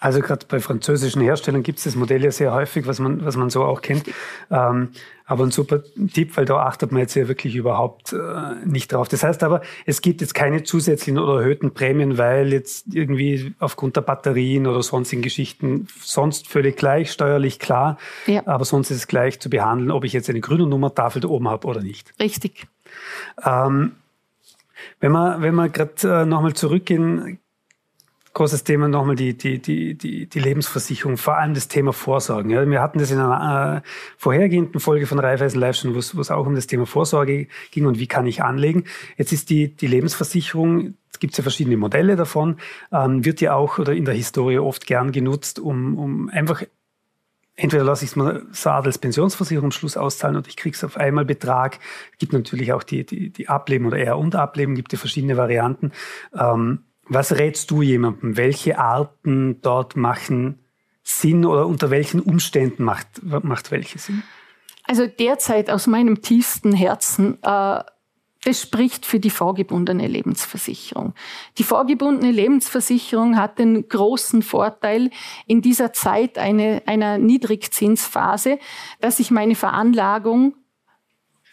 Also 0.00 0.20
gerade 0.20 0.46
bei 0.48 0.60
französischen 0.60 1.20
Herstellern 1.20 1.62
gibt 1.62 1.78
es 1.78 1.84
das 1.84 1.94
Modell 1.94 2.24
ja 2.24 2.30
sehr 2.30 2.54
häufig, 2.54 2.86
was 2.86 2.98
man, 2.98 3.22
was 3.22 3.36
man 3.36 3.50
so 3.50 3.64
auch 3.64 3.82
kennt. 3.82 4.04
Ähm, 4.50 4.88
aber 5.26 5.44
ein 5.44 5.50
super 5.50 5.82
Tipp, 6.12 6.38
weil 6.38 6.46
da 6.46 6.56
achtet 6.56 6.90
man 6.90 7.02
jetzt 7.02 7.14
ja 7.14 7.28
wirklich 7.28 7.54
überhaupt 7.54 8.14
äh, 8.14 8.16
nicht 8.64 8.92
drauf. 8.92 9.08
Das 9.08 9.22
heißt 9.22 9.42
aber, 9.42 9.60
es 9.84 10.00
gibt 10.00 10.22
jetzt 10.22 10.34
keine 10.34 10.62
zusätzlichen 10.62 11.18
oder 11.18 11.42
erhöhten 11.42 11.74
Prämien, 11.74 12.16
weil 12.16 12.50
jetzt 12.50 12.86
irgendwie 12.94 13.54
aufgrund 13.58 13.94
der 13.94 14.00
Batterien 14.00 14.66
oder 14.66 14.82
sonstigen 14.82 15.20
Geschichten 15.20 15.86
sonst 16.00 16.48
völlig 16.48 16.78
gleich, 16.78 17.12
steuerlich 17.12 17.58
klar. 17.58 17.98
Ja. 18.26 18.44
Aber 18.46 18.64
sonst 18.64 18.90
ist 18.90 18.96
es 18.96 19.06
gleich 19.06 19.38
zu 19.38 19.50
behandeln, 19.50 19.90
ob 19.90 20.04
ich 20.04 20.14
jetzt 20.14 20.30
eine 20.30 20.40
grüne 20.40 20.66
Nummertafel 20.66 21.20
da 21.20 21.28
oben 21.28 21.48
habe 21.48 21.66
oder 21.68 21.82
nicht. 21.82 22.14
Richtig. 22.18 22.66
Ähm, 23.44 23.92
wenn 24.98 25.12
wir, 25.12 25.42
wenn 25.42 25.54
wir 25.54 25.68
gerade 25.68 26.22
äh, 26.22 26.24
nochmal 26.24 26.54
zurückgehen, 26.54 27.38
großes 28.34 28.64
Thema 28.64 28.88
nochmal 28.88 29.16
die, 29.16 29.36
die, 29.36 29.60
die, 29.60 29.94
die, 29.94 30.26
die 30.26 30.38
Lebensversicherung, 30.38 31.16
vor 31.16 31.36
allem 31.36 31.54
das 31.54 31.68
Thema 31.68 31.92
Vorsorgen. 31.92 32.50
Ja, 32.50 32.68
wir 32.68 32.80
hatten 32.80 32.98
das 32.98 33.10
in 33.10 33.18
einer 33.18 33.82
äh, 33.84 33.88
vorhergehenden 34.16 34.80
Folge 34.80 35.06
von 35.06 35.18
Raiffeisen 35.18 35.60
Live 35.60 35.76
schon, 35.76 35.94
wo 35.94 35.98
es, 35.98 36.30
auch 36.30 36.46
um 36.46 36.54
das 36.54 36.66
Thema 36.66 36.86
Vorsorge 36.86 37.48
ging 37.70 37.86
und 37.86 37.98
wie 37.98 38.06
kann 38.06 38.26
ich 38.26 38.42
anlegen. 38.42 38.84
Jetzt 39.16 39.32
ist 39.32 39.50
die, 39.50 39.74
die 39.74 39.86
Lebensversicherung 39.88 40.94
gibt 41.18 41.34
es 41.34 41.38
ja 41.38 41.42
verschiedene 41.42 41.76
Modelle 41.76 42.16
davon, 42.16 42.56
ähm, 42.92 43.24
wird 43.24 43.40
ja 43.40 43.54
auch 43.54 43.78
oder 43.78 43.92
in 43.92 44.06
der 44.06 44.14
Historie 44.14 44.58
oft 44.58 44.86
gern 44.86 45.12
genutzt, 45.12 45.58
um, 45.58 45.98
um 45.98 46.28
einfach 46.30 46.62
entweder 47.56 47.84
lasse 47.84 48.04
ich 48.04 48.16
es 48.16 48.62
so 48.62 48.70
als 48.70 48.98
Pensionsversicherung 48.98 49.70
Schluss 49.70 49.96
auszahlen 49.96 50.36
oder 50.36 50.48
ich 50.48 50.56
kriege 50.56 50.74
es 50.74 50.82
auf 50.82 50.96
einmal 50.96 51.24
Betrag. 51.24 51.78
Gibt 52.18 52.32
natürlich 52.32 52.72
auch 52.72 52.82
die, 52.82 53.04
die, 53.04 53.30
die 53.30 53.48
Ableben 53.48 53.86
oder 53.86 53.98
eher 53.98 54.16
Unterableben, 54.16 54.74
gibt 54.74 54.92
ja 54.92 54.98
verschiedene 54.98 55.36
Varianten. 55.36 55.92
Ähm, 56.34 56.84
was 57.10 57.32
rätst 57.32 57.70
du 57.70 57.82
jemandem? 57.82 58.36
Welche 58.36 58.78
Arten 58.78 59.60
dort 59.60 59.96
machen 59.96 60.60
Sinn 61.02 61.44
oder 61.44 61.66
unter 61.66 61.90
welchen 61.90 62.20
Umständen 62.20 62.84
macht, 62.84 63.22
macht 63.22 63.70
welche 63.70 63.98
Sinn? 63.98 64.22
Also 64.84 65.06
derzeit 65.06 65.70
aus 65.70 65.86
meinem 65.86 66.22
tiefsten 66.22 66.72
Herzen 66.72 67.38
äh, 67.42 67.82
das 68.44 68.62
spricht 68.62 69.04
für 69.04 69.20
die 69.20 69.30
vorgebundene 69.30 70.06
Lebensversicherung. 70.06 71.14
Die 71.58 71.62
vorgebundene 71.62 72.32
Lebensversicherung 72.32 73.36
hat 73.36 73.58
den 73.58 73.86
großen 73.86 74.42
Vorteil 74.42 75.10
in 75.46 75.60
dieser 75.60 75.92
Zeit 75.92 76.38
eine, 76.38 76.82
einer 76.86 77.18
Niedrigzinsphase, 77.18 78.58
dass 79.00 79.18
ich 79.20 79.30
meine 79.30 79.56
Veranlagung 79.56 80.54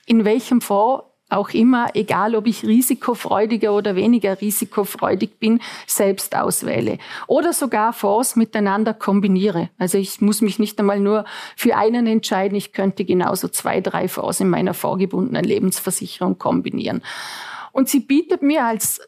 in 0.05 0.23
welchem 0.23 0.61
Fonds 0.61 1.03
auch 1.29 1.49
immer, 1.49 1.87
egal 1.93 2.35
ob 2.35 2.47
ich 2.47 2.63
risikofreudiger 2.63 3.73
oder 3.73 3.95
weniger 3.95 4.39
risikofreudig 4.39 5.39
bin, 5.39 5.59
selbst 5.85 6.35
auswähle. 6.35 6.99
Oder 7.27 7.51
sogar 7.53 7.91
Fonds 7.91 8.35
miteinander 8.35 8.93
kombiniere. 8.93 9.69
Also 9.77 9.97
ich 9.97 10.21
muss 10.21 10.41
mich 10.41 10.57
nicht 10.57 10.79
einmal 10.79 10.99
nur 10.99 11.25
für 11.55 11.75
einen 11.75 12.07
entscheiden, 12.07 12.57
ich 12.57 12.71
könnte 12.71 13.03
genauso 13.03 13.49
zwei, 13.49 13.81
drei 13.81 14.07
Fonds 14.07 14.39
in 14.39 14.49
meiner 14.49 14.73
vorgebundenen 14.73 15.43
Lebensversicherung 15.43 16.37
kombinieren. 16.37 17.01
Und 17.73 17.89
sie 17.89 17.99
bietet 17.99 18.41
mir 18.41 18.65
als 18.65 19.01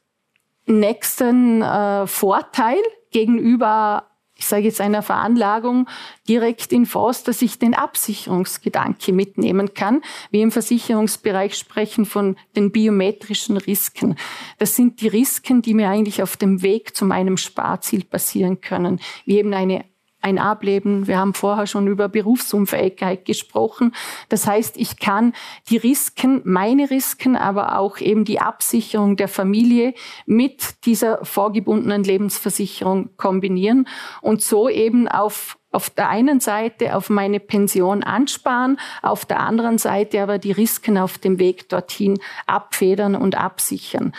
nächsten 0.66 1.62
äh, 1.62 2.06
Vorteil 2.06 2.78
gegenüber 3.12 4.09
ich 4.40 4.48
sage 4.48 4.64
jetzt 4.64 4.80
einer 4.80 5.04
Veranlagung 5.04 5.88
direkt 6.30 6.72
in 6.72 6.86
Fonds, 6.86 7.24
dass 7.24 7.42
ich 7.42 7.60
den 7.60 7.74
Absicherungsgedanke 7.74 9.12
mitnehmen 9.12 9.74
kann. 9.74 10.02
Wir 10.32 10.44
im 10.44 10.52
Versicherungsbereich 10.52 11.56
sprechen 11.56 12.06
von 12.06 12.38
den 12.56 12.72
biometrischen 12.72 13.58
Risiken. 13.58 14.16
Das 14.58 14.78
sind 14.78 15.02
die 15.02 15.10
Risiken, 15.10 15.62
die 15.62 15.74
mir 15.74 15.90
eigentlich 15.90 16.24
auf 16.24 16.38
dem 16.38 16.62
Weg 16.62 16.96
zu 16.96 17.04
meinem 17.04 17.36
Sparziel 17.36 18.06
passieren 18.06 18.62
können, 18.62 19.02
wie 19.26 19.40
eben 19.40 19.54
eine 19.54 19.84
ein 20.22 20.38
Ableben. 20.38 21.08
Wir 21.08 21.18
haben 21.18 21.34
vorher 21.34 21.68
schon 21.68 21.88
über 21.88 22.10
Berufsunfähigkeit 22.10 23.26
gesprochen. 23.26 23.94
Das 24.28 24.48
heißt, 24.48 24.78
ich 24.78 25.00
kann 25.00 25.34
die 25.70 25.78
Risiken, 25.78 26.42
meine 26.44 26.90
Risiken, 26.90 27.36
aber 27.36 27.78
auch 27.78 28.00
eben 28.00 28.26
die 28.26 28.42
Absicherung 28.42 29.16
der 29.16 29.28
Familie 29.28 29.94
mit 30.26 30.86
dieser 30.86 31.24
vorgebundenen 31.24 32.04
Lebensversicherung 32.04 33.10
kombinieren 33.18 33.88
und 34.22 34.42
so 34.42 34.70
eben 34.70 35.08
auf 35.08 35.58
auf 35.72 35.92
der 35.92 36.10
einen 36.10 36.40
Seite 36.40 36.96
auf 36.96 37.12
meine 37.12 37.40
Pension 37.40 38.04
ansparen, 38.04 38.80
auf 39.04 39.26
der 39.26 39.40
anderen 39.40 39.78
Seite 39.78 40.24
aber 40.24 40.40
die 40.40 40.52
Risiken 40.52 40.98
auf 40.98 41.20
dem 41.20 41.38
Weg 41.38 41.70
dorthin 41.70 42.20
abfedern 42.48 43.16
und 43.16 43.36
absichern. 43.36 44.14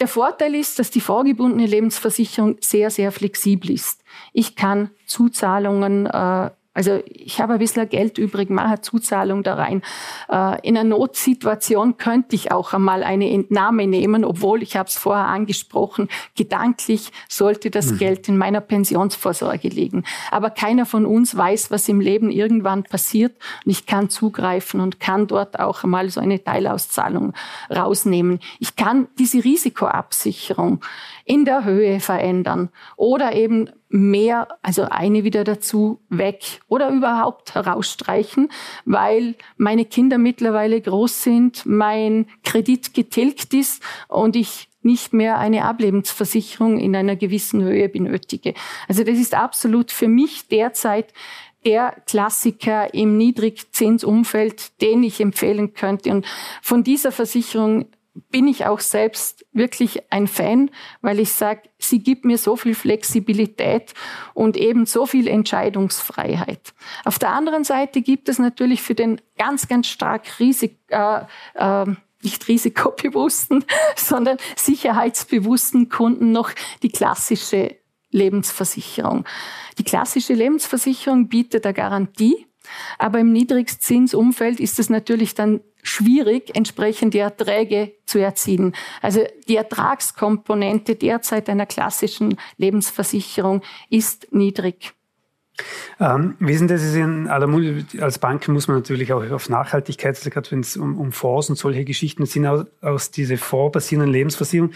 Der 0.00 0.08
Vorteil 0.08 0.54
ist, 0.54 0.78
dass 0.78 0.90
die 0.90 1.00
vorgebundene 1.00 1.66
Lebensversicherung 1.66 2.56
sehr, 2.60 2.90
sehr 2.90 3.12
flexibel 3.12 3.70
ist. 3.70 4.02
Ich 4.32 4.54
kann 4.54 4.90
Zuzahlungen 5.06 6.06
äh, 6.06 6.50
also 6.76 7.02
ich 7.08 7.40
habe 7.40 7.54
ein 7.54 7.58
bisschen 7.58 7.88
Geld 7.88 8.18
übrig, 8.18 8.50
mache 8.50 8.82
Zuzahlung 8.82 9.42
da 9.42 9.54
rein. 9.54 9.80
Äh, 10.28 10.60
in 10.60 10.76
einer 10.76 10.84
Notsituation 10.84 11.96
könnte 11.96 12.36
ich 12.36 12.52
auch 12.52 12.74
einmal 12.74 13.02
eine 13.02 13.30
Entnahme 13.30 13.86
nehmen, 13.86 14.26
obwohl 14.26 14.62
ich 14.62 14.76
habe 14.76 14.86
es 14.86 14.98
vorher 14.98 15.24
angesprochen, 15.24 16.08
gedanklich 16.36 17.12
sollte 17.30 17.70
das 17.70 17.92
mhm. 17.92 17.98
Geld 17.98 18.28
in 18.28 18.36
meiner 18.36 18.60
Pensionsvorsorge 18.60 19.68
liegen. 19.68 20.04
Aber 20.30 20.50
keiner 20.50 20.84
von 20.84 21.06
uns 21.06 21.34
weiß, 21.34 21.70
was 21.70 21.88
im 21.88 21.98
Leben 21.98 22.30
irgendwann 22.30 22.82
passiert 22.82 23.34
und 23.64 23.70
ich 23.70 23.86
kann 23.86 24.10
zugreifen 24.10 24.80
und 24.80 25.00
kann 25.00 25.26
dort 25.26 25.58
auch 25.58 25.82
einmal 25.82 26.10
so 26.10 26.20
eine 26.20 26.44
Teilauszahlung 26.44 27.32
rausnehmen. 27.74 28.40
Ich 28.60 28.76
kann 28.76 29.08
diese 29.18 29.42
Risikoabsicherung 29.42 30.84
in 31.24 31.46
der 31.46 31.64
Höhe 31.64 32.00
verändern 32.00 32.68
oder 32.96 33.34
eben 33.34 33.70
mehr, 33.96 34.48
also 34.62 34.82
eine 34.82 35.24
wieder 35.24 35.44
dazu 35.44 36.00
weg 36.08 36.60
oder 36.68 36.90
überhaupt 36.90 37.54
herausstreichen, 37.54 38.50
weil 38.84 39.34
meine 39.56 39.84
Kinder 39.84 40.18
mittlerweile 40.18 40.80
groß 40.80 41.22
sind, 41.22 41.66
mein 41.66 42.26
Kredit 42.44 42.94
getilgt 42.94 43.54
ist 43.54 43.82
und 44.08 44.36
ich 44.36 44.68
nicht 44.82 45.12
mehr 45.12 45.38
eine 45.38 45.64
Ablebensversicherung 45.64 46.78
in 46.78 46.94
einer 46.94 47.16
gewissen 47.16 47.62
Höhe 47.62 47.88
benötige. 47.88 48.54
Also 48.86 49.02
das 49.02 49.18
ist 49.18 49.34
absolut 49.34 49.90
für 49.90 50.08
mich 50.08 50.46
derzeit 50.48 51.12
der 51.64 51.96
Klassiker 52.06 52.94
im 52.94 53.16
Niedrigzinsumfeld, 53.16 54.80
den 54.80 55.02
ich 55.02 55.20
empfehlen 55.20 55.74
könnte. 55.74 56.10
Und 56.12 56.24
von 56.62 56.84
dieser 56.84 57.10
Versicherung 57.10 57.86
bin 58.30 58.46
ich 58.48 58.66
auch 58.66 58.80
selbst 58.80 59.44
wirklich 59.52 60.10
ein 60.10 60.26
Fan, 60.26 60.70
weil 61.02 61.20
ich 61.20 61.32
sage, 61.32 61.62
sie 61.78 62.00
gibt 62.00 62.24
mir 62.24 62.38
so 62.38 62.56
viel 62.56 62.74
Flexibilität 62.74 63.94
und 64.34 64.56
eben 64.56 64.86
so 64.86 65.06
viel 65.06 65.28
Entscheidungsfreiheit. 65.28 66.72
Auf 67.04 67.18
der 67.18 67.30
anderen 67.30 67.64
Seite 67.64 68.02
gibt 68.02 68.28
es 68.28 68.38
natürlich 68.38 68.82
für 68.82 68.94
den 68.94 69.20
ganz, 69.36 69.68
ganz 69.68 69.86
stark 69.86 70.40
Risik, 70.40 70.78
äh, 70.88 71.20
äh, 71.54 71.86
nicht 72.22 72.48
risikobewussten, 72.48 73.64
sondern 73.96 74.38
sicherheitsbewussten 74.56 75.88
Kunden 75.88 76.32
noch 76.32 76.50
die 76.82 76.90
klassische 76.90 77.76
Lebensversicherung. 78.10 79.24
Die 79.78 79.84
klassische 79.84 80.32
Lebensversicherung 80.32 81.28
bietet 81.28 81.66
eine 81.66 81.74
Garantie, 81.74 82.46
aber 82.98 83.20
im 83.20 83.32
Niedrigzinsumfeld 83.32 84.60
ist 84.60 84.78
es 84.78 84.90
natürlich 84.90 85.34
dann 85.34 85.60
schwierig, 85.86 86.54
entsprechend 86.54 87.14
die 87.14 87.18
Erträge 87.18 87.92
zu 88.06 88.18
erzielen. 88.18 88.74
Also 89.02 89.24
die 89.48 89.56
Ertragskomponente 89.56 90.96
derzeit 90.96 91.48
einer 91.48 91.66
klassischen 91.66 92.36
Lebensversicherung 92.56 93.62
ist 93.90 94.28
niedrig. 94.32 94.92
Ähm, 95.98 96.36
wie 96.38 96.54
sind 96.54 96.70
das 96.70 96.94
in 96.94 97.28
aller 97.28 97.46
Munde? 97.46 97.86
Als 98.00 98.18
Bank 98.18 98.46
muss 98.48 98.68
man 98.68 98.76
natürlich 98.76 99.12
auch 99.12 99.30
auf 99.30 99.48
Nachhaltigkeit, 99.48 100.16
also 100.16 100.28
gerade 100.28 100.50
wenn 100.50 100.60
es 100.60 100.76
um, 100.76 100.98
um 100.98 101.12
Fonds 101.12 101.48
und 101.48 101.56
solche 101.56 101.84
Geschichten 101.84 102.26
sind, 102.26 102.46
aus, 102.46 102.66
aus 102.82 103.10
diese 103.10 103.38
fondsbasierenden 103.38 104.12
Lebensversicherungen, 104.12 104.74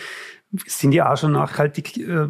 sind 0.66 0.92
die 0.92 1.02
auch 1.02 1.16
schon 1.16 1.32
nachhaltig 1.32 1.98
äh, 1.98 2.28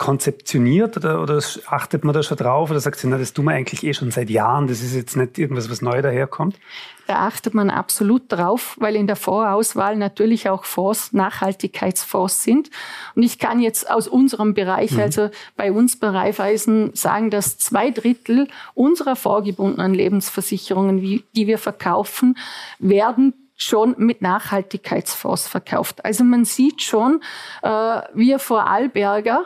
konzeptioniert 0.00 0.96
oder, 0.96 1.20
oder 1.20 1.42
achtet 1.66 2.04
man 2.04 2.14
da 2.14 2.22
schon 2.22 2.38
drauf 2.38 2.70
oder 2.70 2.80
sagt 2.80 2.98
sie, 2.98 3.06
na, 3.06 3.18
das 3.18 3.34
tun 3.34 3.44
wir 3.44 3.52
eigentlich 3.52 3.84
eh 3.84 3.92
schon 3.92 4.10
seit 4.10 4.30
Jahren, 4.30 4.66
das 4.66 4.80
ist 4.80 4.94
jetzt 4.94 5.14
nicht 5.14 5.36
irgendwas, 5.36 5.70
was 5.70 5.82
neu 5.82 6.00
daherkommt? 6.00 6.58
Da 7.06 7.26
achtet 7.26 7.52
man 7.52 7.68
absolut 7.68 8.22
drauf, 8.28 8.76
weil 8.80 8.96
in 8.96 9.06
der 9.06 9.16
Vorauswahl 9.16 9.96
natürlich 9.96 10.48
auch 10.48 10.64
Fonds, 10.64 11.12
Nachhaltigkeitsfonds 11.12 12.42
sind. 12.42 12.70
Und 13.14 13.24
ich 13.24 13.38
kann 13.38 13.60
jetzt 13.60 13.90
aus 13.90 14.08
unserem 14.08 14.54
Bereich, 14.54 14.92
mhm. 14.92 15.00
also 15.00 15.28
bei 15.54 15.70
uns 15.70 15.98
bei 15.98 16.08
Raiffeisen, 16.08 16.94
sagen, 16.94 17.28
dass 17.28 17.58
zwei 17.58 17.90
Drittel 17.90 18.48
unserer 18.72 19.16
vorgebundenen 19.16 19.92
Lebensversicherungen, 19.92 20.98
die 21.00 21.46
wir 21.46 21.58
verkaufen, 21.58 22.38
werden 22.78 23.34
schon 23.62 23.94
mit 23.98 24.22
Nachhaltigkeitsfonds 24.22 25.46
verkauft. 25.46 26.04
Also 26.04 26.24
man 26.24 26.44
sieht 26.44 26.82
schon, 26.82 27.22
äh, 27.62 27.68
wir 28.14 28.38
Vorarlberger 28.38 29.44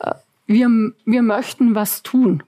äh, 0.00 0.14
wir, 0.46 0.68
wir 1.04 1.22
möchten 1.22 1.74
was 1.74 2.02
tun 2.02 2.42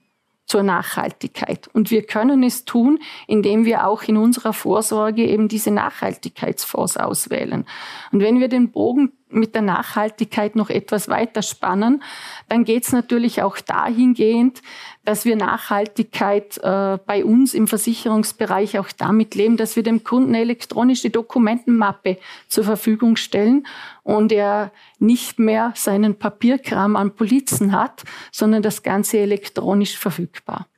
zur 0.45 0.63
Nachhaltigkeit. 0.63 1.69
Und 1.73 1.91
wir 1.91 2.03
können 2.03 2.41
es 2.43 2.65
tun, 2.65 2.99
indem 3.27 3.65
wir 3.65 3.85
auch 3.85 4.03
in 4.03 4.17
unserer 4.17 4.53
Vorsorge 4.53 5.23
eben 5.23 5.47
diese 5.47 5.69
Nachhaltigkeitsfonds 5.69 6.97
auswählen. 6.97 7.65
Und 8.11 8.21
wenn 8.21 8.39
wir 8.39 8.47
den 8.47 8.71
Bogen 8.71 9.11
mit 9.29 9.55
der 9.55 9.61
Nachhaltigkeit 9.61 10.55
noch 10.55 10.69
etwas 10.69 11.07
weiter 11.07 11.41
spannen, 11.41 12.03
dann 12.47 12.63
geht 12.63 12.83
es 12.83 12.91
natürlich 12.91 13.41
auch 13.41 13.59
dahingehend, 13.59 14.61
dass 15.05 15.25
wir 15.25 15.35
Nachhaltigkeit 15.35 16.57
äh, 16.57 16.97
bei 17.05 17.23
uns 17.23 17.53
im 17.53 17.67
Versicherungsbereich 17.67 18.79
auch 18.79 18.89
damit 18.95 19.35
leben, 19.35 19.57
dass 19.57 19.75
wir 19.75 19.83
dem 19.83 20.03
Kunden 20.03 20.33
elektronische 20.33 21.09
Dokumentenmappe 21.09 22.17
zur 22.47 22.63
Verfügung 22.63 23.15
stellen 23.15 23.65
und 24.03 24.31
er 24.31 24.71
nicht 24.99 25.39
mehr 25.39 25.73
seinen 25.75 26.15
Papierkram 26.15 26.95
an 26.95 27.15
Polizen 27.15 27.71
hat, 27.71 28.03
sondern 28.31 28.61
das 28.61 28.83
Ganze 28.83 29.19
elektronisch 29.19 29.97
verfügbar. 29.97 30.68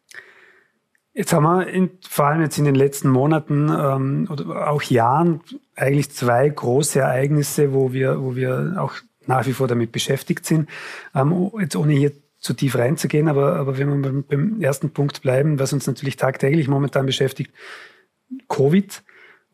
Jetzt 1.13 1.33
haben 1.33 1.43
wir 1.43 1.67
in, 1.67 1.91
vor 2.07 2.25
allem 2.25 2.41
jetzt 2.41 2.57
in 2.57 2.65
den 2.65 2.75
letzten 2.75 3.09
Monaten 3.09 3.69
ähm, 3.69 4.27
oder 4.29 4.71
auch 4.71 4.81
Jahren 4.81 5.41
eigentlich 5.75 6.11
zwei 6.11 6.47
große 6.47 6.99
Ereignisse, 6.99 7.73
wo 7.73 7.91
wir, 7.91 8.21
wo 8.21 8.35
wir 8.35 8.75
auch 8.77 8.93
nach 9.25 9.45
wie 9.45 9.53
vor 9.53 9.67
damit 9.67 9.91
beschäftigt 9.91 10.45
sind. 10.45 10.69
Ähm, 11.13 11.51
jetzt 11.59 11.75
ohne 11.75 11.93
hier 11.93 12.13
zu 12.39 12.53
tief 12.53 12.77
reinzugehen, 12.77 13.27
aber, 13.27 13.55
aber 13.57 13.77
wenn 13.77 13.89
wir 13.89 14.01
beim, 14.01 14.23
beim 14.23 14.61
ersten 14.61 14.91
Punkt 14.91 15.21
bleiben, 15.21 15.59
was 15.59 15.73
uns 15.73 15.85
natürlich 15.85 16.15
tagtäglich 16.15 16.67
momentan 16.67 17.05
beschäftigt, 17.05 17.51
Covid 18.47 19.03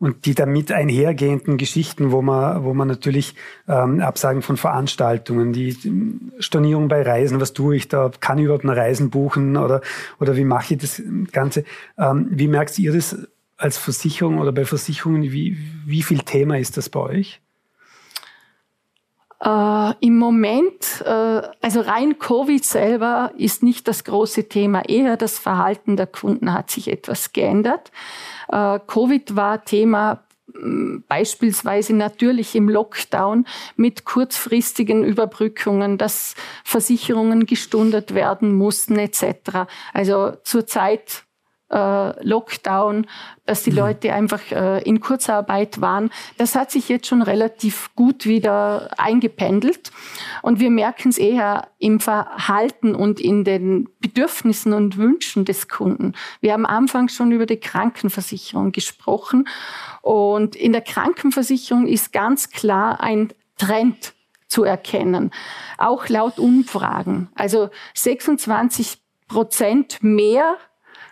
und 0.00 0.26
die 0.26 0.34
damit 0.34 0.70
einhergehenden 0.70 1.56
Geschichten, 1.56 2.12
wo 2.12 2.22
man, 2.22 2.64
wo 2.64 2.72
man 2.74 2.88
natürlich 2.88 3.34
ähm, 3.66 4.00
Absagen 4.00 4.42
von 4.42 4.56
Veranstaltungen, 4.56 5.52
die 5.52 5.76
Stornierung 6.38 6.88
bei 6.88 7.02
Reisen, 7.02 7.40
was 7.40 7.52
tue 7.52 7.76
ich 7.76 7.88
da, 7.88 8.10
kann 8.20 8.38
ich 8.38 8.44
überhaupt 8.44 8.64
eine 8.64 8.76
Reisen 8.76 9.10
buchen 9.10 9.56
oder, 9.56 9.80
oder 10.20 10.36
wie 10.36 10.44
mache 10.44 10.74
ich 10.74 10.80
das 10.80 11.02
Ganze? 11.32 11.64
Ähm, 11.98 12.28
wie 12.30 12.48
merkt 12.48 12.78
ihr 12.78 12.92
das 12.92 13.16
als 13.56 13.76
Versicherung 13.76 14.38
oder 14.38 14.52
bei 14.52 14.64
Versicherungen, 14.64 15.22
wie, 15.32 15.56
wie 15.84 16.02
viel 16.02 16.20
Thema 16.20 16.58
ist 16.58 16.76
das 16.76 16.88
bei 16.88 17.00
euch? 17.00 17.40
Äh, 19.40 19.94
Im 20.00 20.18
Moment, 20.18 21.02
äh, 21.04 21.42
also 21.60 21.80
rein 21.80 22.18
Covid 22.18 22.64
selber 22.64 23.32
ist 23.36 23.62
nicht 23.62 23.86
das 23.86 24.04
große 24.04 24.48
Thema, 24.48 24.88
eher 24.88 25.16
das 25.16 25.38
Verhalten 25.38 25.96
der 25.96 26.08
Kunden 26.08 26.52
hat 26.52 26.70
sich 26.70 26.88
etwas 26.88 27.32
geändert. 27.32 27.92
Äh, 28.48 28.80
Covid 28.86 29.36
war 29.36 29.64
Thema 29.64 30.24
mm, 30.52 31.04
beispielsweise 31.06 31.94
natürlich 31.94 32.56
im 32.56 32.68
Lockdown 32.68 33.46
mit 33.76 34.04
kurzfristigen 34.04 35.04
Überbrückungen, 35.04 35.98
dass 35.98 36.34
Versicherungen 36.64 37.46
gestundet 37.46 38.14
werden 38.14 38.56
mussten 38.56 38.98
etc. 38.98 39.68
Also 39.92 40.32
zurzeit 40.42 41.27
Lockdown, 41.70 43.06
dass 43.44 43.62
die 43.62 43.70
mhm. 43.70 43.76
Leute 43.76 44.12
einfach 44.14 44.40
äh, 44.52 44.82
in 44.82 45.00
Kurzarbeit 45.00 45.80
waren. 45.80 46.10
Das 46.38 46.54
hat 46.54 46.70
sich 46.70 46.88
jetzt 46.88 47.06
schon 47.06 47.20
relativ 47.20 47.90
gut 47.94 48.24
wieder 48.24 48.90
eingependelt. 48.98 49.90
Und 50.42 50.60
wir 50.60 50.70
merken 50.70 51.10
es 51.10 51.18
eher 51.18 51.68
im 51.78 52.00
Verhalten 52.00 52.94
und 52.94 53.20
in 53.20 53.44
den 53.44 53.88
Bedürfnissen 54.00 54.72
und 54.72 54.96
Wünschen 54.96 55.44
des 55.44 55.68
Kunden. 55.68 56.14
Wir 56.40 56.54
haben 56.54 56.64
am 56.64 56.78
Anfang 56.78 57.08
schon 57.08 57.32
über 57.32 57.44
die 57.44 57.60
Krankenversicherung 57.60 58.72
gesprochen. 58.72 59.46
Und 60.00 60.56
in 60.56 60.72
der 60.72 60.82
Krankenversicherung 60.82 61.86
ist 61.86 62.12
ganz 62.12 62.50
klar 62.50 63.02
ein 63.02 63.28
Trend 63.58 64.14
zu 64.46 64.64
erkennen. 64.64 65.30
Auch 65.76 66.08
laut 66.08 66.38
Umfragen. 66.38 67.28
Also 67.34 67.68
26 67.94 68.98
Prozent 69.28 69.98
mehr 70.02 70.56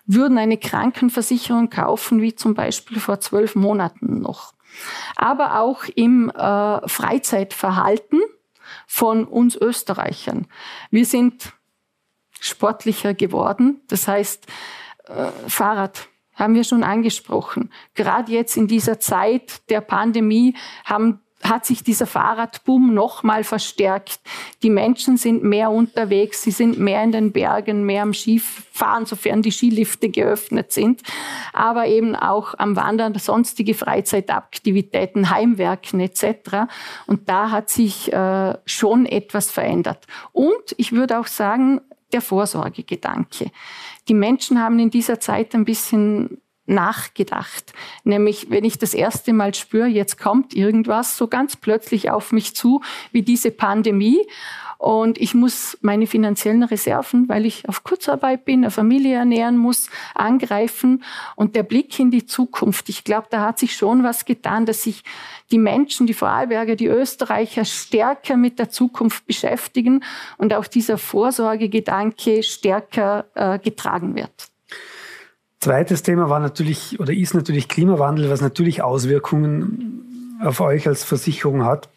würden 0.07 0.39
eine 0.39 0.57
Krankenversicherung 0.57 1.71
kaufen, 1.71 2.23
wie 2.23 2.35
zum 2.35 2.55
Beispiel 2.55 3.01
vor 3.01 3.21
zwölf 3.21 3.55
Monaten 3.55 4.21
noch. 4.21 4.55
Aber 5.17 5.61
auch 5.61 5.85
im 5.95 6.31
äh, 6.31 6.89
Freizeitverhalten 6.89 8.21
von 8.87 9.25
uns 9.25 9.57
Österreichern. 9.57 10.47
Wir 10.91 11.07
sind 11.07 11.53
sportlicher 12.41 13.15
geworden. 13.15 13.81
Das 13.89 14.07
heißt, 14.07 14.47
äh, 15.05 15.27
Fahrrad 15.49 16.09
haben 16.35 16.55
wir 16.55 16.65
schon 16.65 16.85
angesprochen. 16.85 17.73
Gerade 17.95 18.31
jetzt 18.33 18.57
in 18.57 18.67
dieser 18.67 19.01
Zeit 19.01 19.69
der 19.71 19.81
Pandemie 19.81 20.55
haben 20.85 21.21
hat 21.43 21.67
sich 21.67 21.83
dieser 21.83 22.07
Fahrradboom 22.07 22.95
nochmal 22.95 23.45
verstärkt. 23.45 24.21
Die 24.63 24.71
Menschen 24.71 25.17
sind 25.17 25.45
mehr 25.45 25.71
unterwegs, 25.71 26.43
sie 26.43 26.51
sind 26.51 26.79
mehr 26.79 27.03
in 27.03 27.13
den 27.13 27.33
Bergen, 27.33 27.85
mehr 27.85 28.03
am 28.03 28.15
Skifahren, 28.15 29.07
sofern 29.07 29.43
die 29.43 29.53
Skilifte 29.53 30.09
geöffnet 30.09 30.73
sind, 30.73 31.03
aber 31.53 31.87
eben 31.87 32.17
auch 32.17 32.55
am 32.59 32.75
Wandern, 32.77 33.15
sonstige 33.19 33.75
Freizeitaktivitäten, 33.75 35.31
Heimwerken 35.31 36.01
etc. 36.01 36.69
Und 37.07 37.29
da 37.29 37.51
hat 37.51 37.69
sich 37.69 38.13
äh, 38.13 38.57
schon 38.65 39.07
etwas 39.07 39.51
verändert. 39.51 40.07
Und 40.33 40.75
ich 40.79 40.93
würde 40.93 41.19
auch 41.19 41.27
sagen, 41.27 41.81
der 42.13 42.21
Vorsorgegedanke. 42.21 43.51
Die 44.09 44.15
Menschen 44.15 44.63
haben 44.63 44.79
in 44.79 44.91
dieser 44.91 45.19
Zeit 45.21 45.55
ein 45.55 45.65
bisschen 45.65 46.41
nachgedacht. 46.67 47.73
Nämlich, 48.05 48.51
wenn 48.51 48.65
ich 48.65 48.79
das 48.79 48.95
erste 48.95 49.33
Mal 49.33 49.55
spüre, 49.55 49.87
jetzt 49.87 50.19
kommt 50.19 50.55
irgendwas 50.55 51.17
so 51.17 51.29
ganz 51.29 51.57
plötzlich 51.57 52.11
auf 52.11 52.33
mich 52.33 52.55
zu, 52.55 52.83
wie 53.13 53.23
diese 53.23 53.51
Pandemie. 53.51 54.27
Und 54.79 55.19
ich 55.19 55.35
muss 55.35 55.79
meine 55.81 56.07
finanziellen 56.07 56.63
Reserven, 56.63 57.29
weil 57.29 57.47
ich 57.47 57.67
auf 57.69 57.83
Kurzarbeit 57.83 58.45
bin, 58.45 58.61
eine 58.61 58.71
Familie 58.71 59.17
ernähren 59.17 59.57
muss, 59.57 59.89
angreifen. 60.15 61.03
Und 61.35 61.57
der 61.57 61.63
Blick 61.63 61.99
in 61.99 62.11
die 62.11 62.27
Zukunft, 62.27 62.89
ich 62.91 63.03
glaube, 63.03 63.29
da 63.31 63.41
hat 63.41 63.59
sich 63.59 63.75
schon 63.75 64.03
was 64.03 64.27
getan, 64.27 64.67
dass 64.67 64.83
sich 64.83 65.03
die 65.51 65.59
Menschen, 65.59 66.07
die 66.07 66.15
Vorarlberger, 66.15 66.77
die 66.77 66.89
Österreicher 66.89 67.65
stärker 67.65 68.37
mit 68.37 68.59
der 68.59 68.69
Zukunft 68.69 69.27
beschäftigen 69.27 70.05
und 70.37 70.53
auch 70.53 70.67
dieser 70.67 70.99
Vorsorgegedanke 70.99 72.43
stärker 72.43 73.27
äh, 73.35 73.59
getragen 73.59 74.15
wird. 74.15 74.56
Zweites 75.67 76.05
Thema 76.05 76.31
war 76.31 76.39
natürlich 76.39 77.01
oder 77.01 77.13
ist 77.13 77.35
natürlich 77.35 77.67
Klimawandel, 77.67 78.31
was 78.31 78.41
natürlich 78.41 78.83
Auswirkungen 78.83 80.39
auf 80.41 80.61
euch 80.61 80.87
als 80.87 81.03
Versicherung 81.03 81.65
hat. 81.65 81.89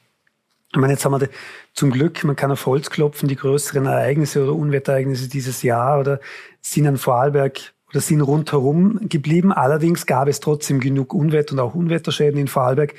Ich 0.72 0.80
meine, 0.80 0.94
jetzt 0.94 1.06
haben 1.06 1.12
wir 1.12 1.30
zum 1.76 1.92
Glück, 1.92 2.24
man 2.24 2.36
kann 2.36 2.52
auf 2.52 2.66
Holz 2.66 2.90
klopfen, 2.90 3.30
die 3.30 3.36
größeren 3.36 3.86
Ereignisse 3.86 4.42
oder 4.42 4.56
Unwetterereignisse 4.56 5.30
dieses 5.30 5.62
Jahr 5.62 6.00
oder 6.00 6.20
sind 6.62 6.88
an 6.88 6.98
Vorarlberg 6.98 7.60
oder 7.92 8.02
sind 8.02 8.22
rundherum 8.22 9.02
geblieben. 9.08 9.54
Allerdings 9.54 10.08
gab 10.08 10.28
es 10.30 10.40
trotzdem 10.40 10.80
genug 10.80 11.14
Unwetter 11.14 11.54
und 11.54 11.60
auch 11.60 11.76
Unwetterschäden 11.76 12.40
in 12.40 12.48
Vorarlberg. 12.48 12.96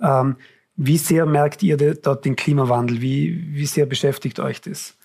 Ähm, 0.00 0.36
wie 0.74 0.96
sehr 0.96 1.26
merkt 1.26 1.62
ihr 1.62 1.76
dort 1.76 2.24
den 2.24 2.34
Klimawandel? 2.34 3.02
Wie, 3.02 3.44
wie 3.52 3.66
sehr 3.66 3.84
beschäftigt 3.84 4.40
euch 4.40 4.62
das? 4.62 4.96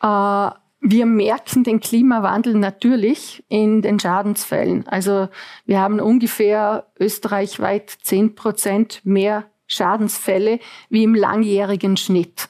Uh 0.00 0.52
wir 0.80 1.06
merken 1.06 1.64
den 1.64 1.80
Klimawandel 1.80 2.54
natürlich 2.54 3.44
in 3.48 3.82
den 3.82 3.98
Schadensfällen. 3.98 4.86
Also 4.86 5.28
wir 5.66 5.80
haben 5.80 6.00
ungefähr 6.00 6.86
österreichweit 6.98 7.90
zehn 8.02 8.34
Prozent 8.34 9.00
mehr 9.04 9.44
Schadensfälle 9.66 10.60
wie 10.88 11.04
im 11.04 11.14
langjährigen 11.14 11.96
Schnitt. 11.96 12.48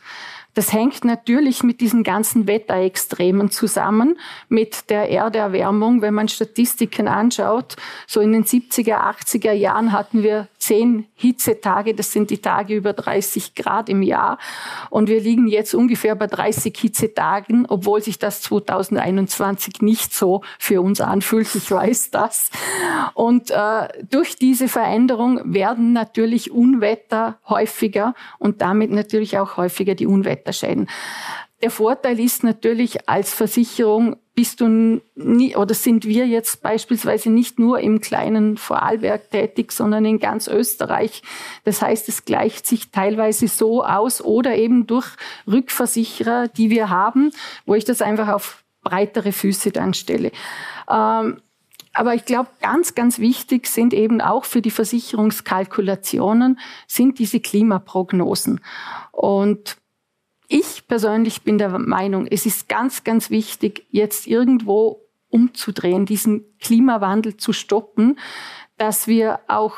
Das 0.58 0.72
hängt 0.72 1.04
natürlich 1.04 1.62
mit 1.62 1.80
diesen 1.80 2.02
ganzen 2.02 2.48
Wetterextremen 2.48 3.48
zusammen, 3.48 4.18
mit 4.48 4.90
der 4.90 5.08
Erderwärmung. 5.08 6.02
Wenn 6.02 6.14
man 6.14 6.26
Statistiken 6.26 7.06
anschaut, 7.06 7.76
so 8.08 8.20
in 8.20 8.32
den 8.32 8.42
70er, 8.42 8.96
80er 8.96 9.52
Jahren 9.52 9.92
hatten 9.92 10.24
wir 10.24 10.48
zehn 10.58 11.06
Hitzetage, 11.14 11.94
das 11.94 12.10
sind 12.10 12.30
die 12.30 12.38
Tage 12.38 12.74
über 12.74 12.92
30 12.92 13.54
Grad 13.54 13.88
im 13.88 14.02
Jahr. 14.02 14.36
Und 14.90 15.08
wir 15.08 15.20
liegen 15.20 15.46
jetzt 15.46 15.74
ungefähr 15.74 16.16
bei 16.16 16.26
30 16.26 16.76
Hitzetagen, 16.76 17.64
obwohl 17.68 18.02
sich 18.02 18.18
das 18.18 18.42
2021 18.42 19.80
nicht 19.80 20.12
so 20.12 20.42
für 20.58 20.82
uns 20.82 21.00
anfühlt. 21.00 21.54
Ich 21.54 21.70
weiß 21.70 22.10
das. 22.10 22.50
Und 23.14 23.52
äh, 23.52 23.88
durch 24.10 24.34
diese 24.34 24.66
Veränderung 24.66 25.40
werden 25.44 25.92
natürlich 25.92 26.50
Unwetter 26.50 27.38
häufiger 27.48 28.14
und 28.40 28.60
damit 28.60 28.90
natürlich 28.90 29.38
auch 29.38 29.56
häufiger 29.56 29.94
die 29.94 30.06
Unwetterschäden. 30.48 30.88
Der 31.60 31.70
Vorteil 31.70 32.20
ist 32.20 32.44
natürlich 32.44 33.08
als 33.08 33.34
Versicherung 33.34 34.16
bist 34.36 34.60
du 34.60 35.00
nie, 35.16 35.56
oder 35.56 35.74
sind 35.74 36.04
wir 36.04 36.24
jetzt 36.28 36.62
beispielsweise 36.62 37.28
nicht 37.28 37.58
nur 37.58 37.80
im 37.80 38.00
kleinen 38.00 38.56
Vorarlberg 38.56 39.32
tätig, 39.32 39.72
sondern 39.72 40.04
in 40.04 40.20
ganz 40.20 40.46
Österreich. 40.46 41.22
Das 41.64 41.82
heißt, 41.82 42.08
es 42.08 42.24
gleicht 42.24 42.64
sich 42.64 42.92
teilweise 42.92 43.48
so 43.48 43.84
aus 43.84 44.22
oder 44.22 44.54
eben 44.54 44.86
durch 44.86 45.08
Rückversicherer, 45.48 46.46
die 46.46 46.70
wir 46.70 46.88
haben, 46.88 47.32
wo 47.66 47.74
ich 47.74 47.84
das 47.84 48.00
einfach 48.00 48.28
auf 48.28 48.62
breitere 48.82 49.32
Füße 49.32 49.72
dann 49.72 49.92
stelle. 49.92 50.30
Ähm, 50.88 51.40
aber 51.92 52.14
ich 52.14 52.24
glaube, 52.24 52.50
ganz, 52.60 52.94
ganz 52.94 53.18
wichtig 53.18 53.66
sind 53.66 53.92
eben 53.92 54.20
auch 54.20 54.44
für 54.44 54.62
die 54.62 54.70
Versicherungskalkulationen 54.70 56.60
sind 56.86 57.18
diese 57.18 57.40
Klimaprognosen. 57.40 58.60
Und 59.10 59.78
ich 60.48 60.86
persönlich 60.88 61.42
bin 61.42 61.58
der 61.58 61.78
Meinung, 61.78 62.26
es 62.26 62.46
ist 62.46 62.68
ganz, 62.68 63.04
ganz 63.04 63.30
wichtig, 63.30 63.86
jetzt 63.90 64.26
irgendwo 64.26 65.02
umzudrehen, 65.28 66.06
diesen 66.06 66.44
Klimawandel 66.58 67.36
zu 67.36 67.52
stoppen, 67.52 68.18
dass 68.78 69.06
wir 69.06 69.40
auch 69.46 69.76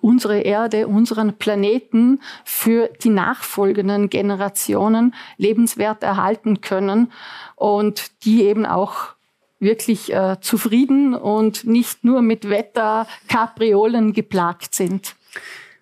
unsere 0.00 0.40
Erde, 0.40 0.86
unseren 0.88 1.36
Planeten 1.36 2.20
für 2.44 2.88
die 3.02 3.10
nachfolgenden 3.10 4.08
Generationen 4.08 5.14
lebenswert 5.36 6.02
erhalten 6.02 6.60
können 6.60 7.12
und 7.56 8.24
die 8.24 8.44
eben 8.44 8.64
auch 8.64 9.14
wirklich 9.58 10.12
äh, 10.14 10.36
zufrieden 10.40 11.14
und 11.14 11.64
nicht 11.64 12.04
nur 12.04 12.22
mit 12.22 12.48
Wetterkapriolen 12.48 14.12
geplagt 14.12 14.74
sind. 14.74 15.16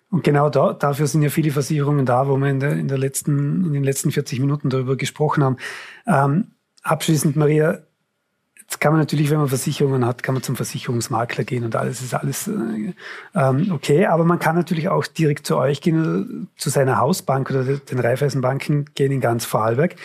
Und 0.09 0.23
genau 0.23 0.49
da, 0.49 0.73
dafür 0.73 1.07
sind 1.07 1.21
ja 1.21 1.29
viele 1.29 1.51
Versicherungen 1.51 2.05
da, 2.05 2.27
wo 2.27 2.37
wir 2.37 2.49
in, 2.49 2.59
der, 2.59 2.73
in, 2.73 2.87
der 2.87 2.97
letzten, 2.97 3.65
in 3.65 3.73
den 3.73 3.83
letzten 3.83 4.11
40 4.11 4.39
Minuten 4.39 4.69
darüber 4.69 4.95
gesprochen 4.95 5.43
haben. 5.43 5.57
Ähm, 6.05 6.51
abschließend, 6.81 7.35
Maria, 7.35 7.86
Jetzt 8.69 8.81
kann 8.81 8.91
man 8.91 8.99
natürlich, 8.99 9.29
wenn 9.29 9.37
man 9.37 9.47
Versicherungen 9.47 10.05
hat, 10.05 10.23
kann 10.23 10.33
man 10.35 10.43
zum 10.43 10.57
Versicherungsmakler 10.57 11.45
gehen 11.45 11.63
und 11.63 11.77
alles 11.77 12.01
ist 12.01 12.13
alles 12.13 12.49
äh, 12.49 12.93
ähm, 13.33 13.71
okay. 13.71 14.07
Aber 14.07 14.25
man 14.25 14.39
kann 14.39 14.57
natürlich 14.57 14.89
auch 14.89 15.07
direkt 15.07 15.47
zu 15.47 15.55
euch 15.55 15.79
gehen, 15.79 16.49
zu 16.57 16.69
seiner 16.69 16.97
Hausbank 16.97 17.49
oder 17.49 17.63
den 17.63 17.99
Raiffeisenbanken 17.99 18.89
gehen 18.93 19.13
in 19.13 19.21
ganz 19.21 19.45
Vorarlberg. 19.45 19.95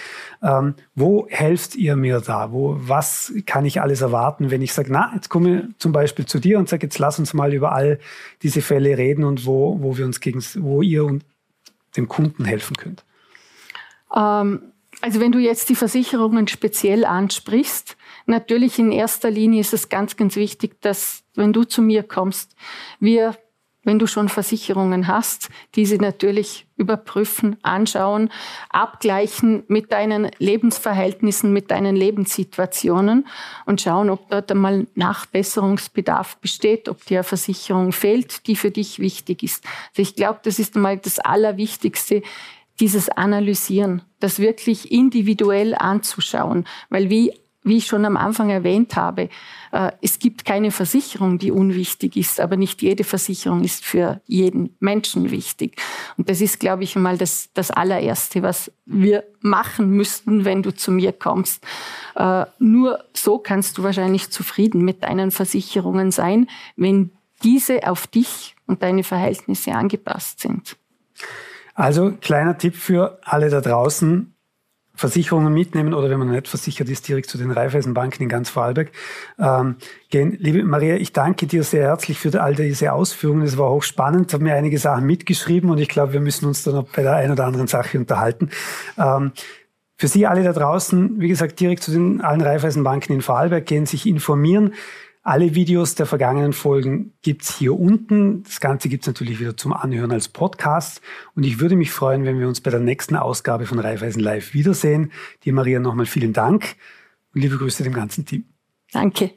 Ähm, 0.44 0.74
wo 0.94 1.26
helft 1.28 1.74
ihr 1.74 1.96
mir 1.96 2.20
da? 2.20 2.52
Wo, 2.52 2.76
was 2.78 3.32
kann 3.46 3.64
ich 3.64 3.80
alles 3.80 4.00
erwarten, 4.00 4.52
wenn 4.52 4.62
ich 4.62 4.72
sage, 4.72 4.92
na, 4.92 5.10
jetzt 5.12 5.28
komme 5.28 5.62
ich 5.62 5.78
zum 5.78 5.90
Beispiel 5.90 6.26
zu 6.26 6.38
dir 6.38 6.60
und 6.60 6.68
sage, 6.68 6.86
jetzt 6.86 7.00
lass 7.00 7.18
uns 7.18 7.34
mal 7.34 7.52
über 7.52 7.72
all 7.72 7.98
diese 8.42 8.62
Fälle 8.62 8.96
reden 8.96 9.24
und 9.24 9.44
wo, 9.44 9.82
wo 9.82 9.96
wir 9.96 10.04
uns 10.04 10.20
gegen, 10.20 10.40
wo 10.60 10.82
ihr 10.82 11.04
und 11.04 11.24
dem 11.96 12.06
Kunden 12.06 12.44
helfen 12.44 12.76
könnt? 12.76 13.02
Ähm, 14.14 14.71
also 15.02 15.20
wenn 15.20 15.32
du 15.32 15.38
jetzt 15.38 15.68
die 15.68 15.74
Versicherungen 15.74 16.48
speziell 16.48 17.04
ansprichst, 17.04 17.96
natürlich 18.26 18.78
in 18.78 18.92
erster 18.92 19.30
Linie 19.30 19.60
ist 19.60 19.72
es 19.72 19.88
ganz, 19.88 20.16
ganz 20.16 20.36
wichtig, 20.36 20.80
dass 20.80 21.24
wenn 21.34 21.52
du 21.52 21.64
zu 21.64 21.82
mir 21.82 22.02
kommst, 22.02 22.54
wir 23.00 23.36
wenn 23.84 23.98
du 23.98 24.06
schon 24.06 24.28
Versicherungen 24.28 25.08
hast, 25.08 25.48
diese 25.74 25.96
natürlich 25.96 26.66
überprüfen, 26.76 27.56
anschauen, 27.62 28.30
abgleichen 28.70 29.64
mit 29.66 29.90
deinen 29.90 30.30
Lebensverhältnissen, 30.38 31.52
mit 31.52 31.70
deinen 31.70 31.96
Lebenssituationen 31.96 33.26
und 33.66 33.80
schauen, 33.80 34.08
ob 34.10 34.28
dort 34.30 34.52
einmal 34.52 34.86
Nachbesserungsbedarf 34.94 36.36
besteht, 36.38 36.88
ob 36.88 37.04
dir 37.06 37.18
eine 37.18 37.24
Versicherung 37.24 37.92
fehlt, 37.92 38.46
die 38.46 38.56
für 38.56 38.70
dich 38.70 39.00
wichtig 39.00 39.42
ist. 39.42 39.64
Also 39.90 40.02
ich 40.02 40.14
glaube, 40.14 40.40
das 40.44 40.58
ist 40.58 40.76
einmal 40.76 40.98
das 40.98 41.18
Allerwichtigste, 41.18 42.22
dieses 42.80 43.08
Analysieren, 43.08 44.02
das 44.20 44.38
wirklich 44.38 44.92
individuell 44.92 45.74
anzuschauen, 45.74 46.64
weil 46.88 47.10
wie 47.10 47.32
wie 47.64 47.76
ich 47.76 47.86
schon 47.86 48.04
am 48.04 48.16
Anfang 48.16 48.50
erwähnt 48.50 48.96
habe, 48.96 49.28
äh, 49.70 49.92
es 50.00 50.18
gibt 50.18 50.44
keine 50.44 50.70
Versicherung, 50.70 51.38
die 51.38 51.52
unwichtig 51.52 52.16
ist, 52.16 52.40
aber 52.40 52.56
nicht 52.56 52.82
jede 52.82 53.04
Versicherung 53.04 53.62
ist 53.62 53.84
für 53.84 54.20
jeden 54.26 54.76
Menschen 54.80 55.30
wichtig. 55.30 55.80
Und 56.16 56.28
das 56.28 56.40
ist, 56.40 56.58
glaube 56.58 56.82
ich, 56.82 56.96
mal 56.96 57.18
das, 57.18 57.50
das 57.54 57.70
allererste, 57.70 58.42
was 58.42 58.72
wir 58.84 59.24
machen 59.40 59.90
müssten, 59.90 60.44
wenn 60.44 60.62
du 60.62 60.74
zu 60.74 60.90
mir 60.90 61.12
kommst. 61.12 61.64
Äh, 62.16 62.46
nur 62.58 63.04
so 63.14 63.38
kannst 63.38 63.78
du 63.78 63.82
wahrscheinlich 63.84 64.30
zufrieden 64.30 64.84
mit 64.84 65.04
deinen 65.04 65.30
Versicherungen 65.30 66.10
sein, 66.10 66.48
wenn 66.76 67.10
diese 67.44 67.88
auf 67.88 68.06
dich 68.06 68.56
und 68.66 68.82
deine 68.82 69.04
Verhältnisse 69.04 69.72
angepasst 69.72 70.40
sind. 70.40 70.76
Also 71.74 72.12
kleiner 72.20 72.58
Tipp 72.58 72.76
für 72.76 73.18
alle 73.22 73.50
da 73.50 73.60
draußen. 73.60 74.32
Versicherungen 74.94 75.54
mitnehmen 75.54 75.94
oder 75.94 76.10
wenn 76.10 76.18
man 76.18 76.30
nicht 76.30 76.48
versichert 76.48 76.88
ist, 76.90 77.08
direkt 77.08 77.28
zu 77.30 77.38
den 77.38 77.50
Raiffeisenbanken 77.50 78.22
in 78.22 78.28
ganz 78.28 78.50
Vorarlberg 78.50 78.90
ähm, 79.38 79.76
gehen. 80.10 80.36
Liebe 80.38 80.62
Maria, 80.64 80.96
ich 80.96 81.12
danke 81.12 81.46
dir 81.46 81.64
sehr 81.64 81.84
herzlich 81.84 82.18
für 82.18 82.40
all 82.40 82.54
diese 82.54 82.92
Ausführungen. 82.92 83.42
Es 83.42 83.56
war 83.56 83.70
hochspannend, 83.70 84.28
ich 84.28 84.34
habe 84.34 84.44
mir 84.44 84.54
einige 84.54 84.78
Sachen 84.78 85.06
mitgeschrieben 85.06 85.70
und 85.70 85.78
ich 85.78 85.88
glaube, 85.88 86.12
wir 86.12 86.20
müssen 86.20 86.46
uns 86.46 86.62
dann 86.62 86.74
noch 86.74 86.88
bei 86.88 87.02
der 87.02 87.14
einen 87.14 87.32
oder 87.32 87.46
anderen 87.46 87.68
Sache 87.68 87.98
unterhalten. 87.98 88.50
Ähm, 88.98 89.32
für 89.96 90.08
Sie 90.08 90.26
alle 90.26 90.42
da 90.42 90.52
draußen, 90.52 91.20
wie 91.20 91.28
gesagt, 91.28 91.58
direkt 91.60 91.82
zu 91.82 91.90
den 91.90 92.20
allen 92.20 92.40
Raiffeisenbanken 92.40 93.14
in 93.14 93.22
Vorarlberg 93.22 93.64
gehen, 93.64 93.86
sich 93.86 94.06
informieren. 94.06 94.74
Alle 95.24 95.54
Videos 95.54 95.94
der 95.94 96.06
vergangenen 96.06 96.52
Folgen 96.52 97.12
gibt's 97.22 97.56
hier 97.56 97.78
unten. 97.78 98.42
Das 98.42 98.58
Ganze 98.58 98.88
gibt's 98.88 99.06
natürlich 99.06 99.38
wieder 99.38 99.56
zum 99.56 99.72
Anhören 99.72 100.10
als 100.10 100.28
Podcast. 100.28 101.00
Und 101.36 101.44
ich 101.44 101.60
würde 101.60 101.76
mich 101.76 101.92
freuen, 101.92 102.24
wenn 102.24 102.40
wir 102.40 102.48
uns 102.48 102.60
bei 102.60 102.72
der 102.72 102.80
nächsten 102.80 103.14
Ausgabe 103.14 103.66
von 103.66 103.78
Raiffeisen 103.78 104.20
Live 104.20 104.52
wiedersehen. 104.52 105.12
Dir, 105.44 105.52
Maria, 105.52 105.78
nochmal 105.78 106.06
vielen 106.06 106.32
Dank 106.32 106.74
und 107.34 107.40
liebe 107.40 107.56
Grüße 107.56 107.84
dem 107.84 107.92
ganzen 107.92 108.26
Team. 108.26 108.44
Danke. 108.92 109.30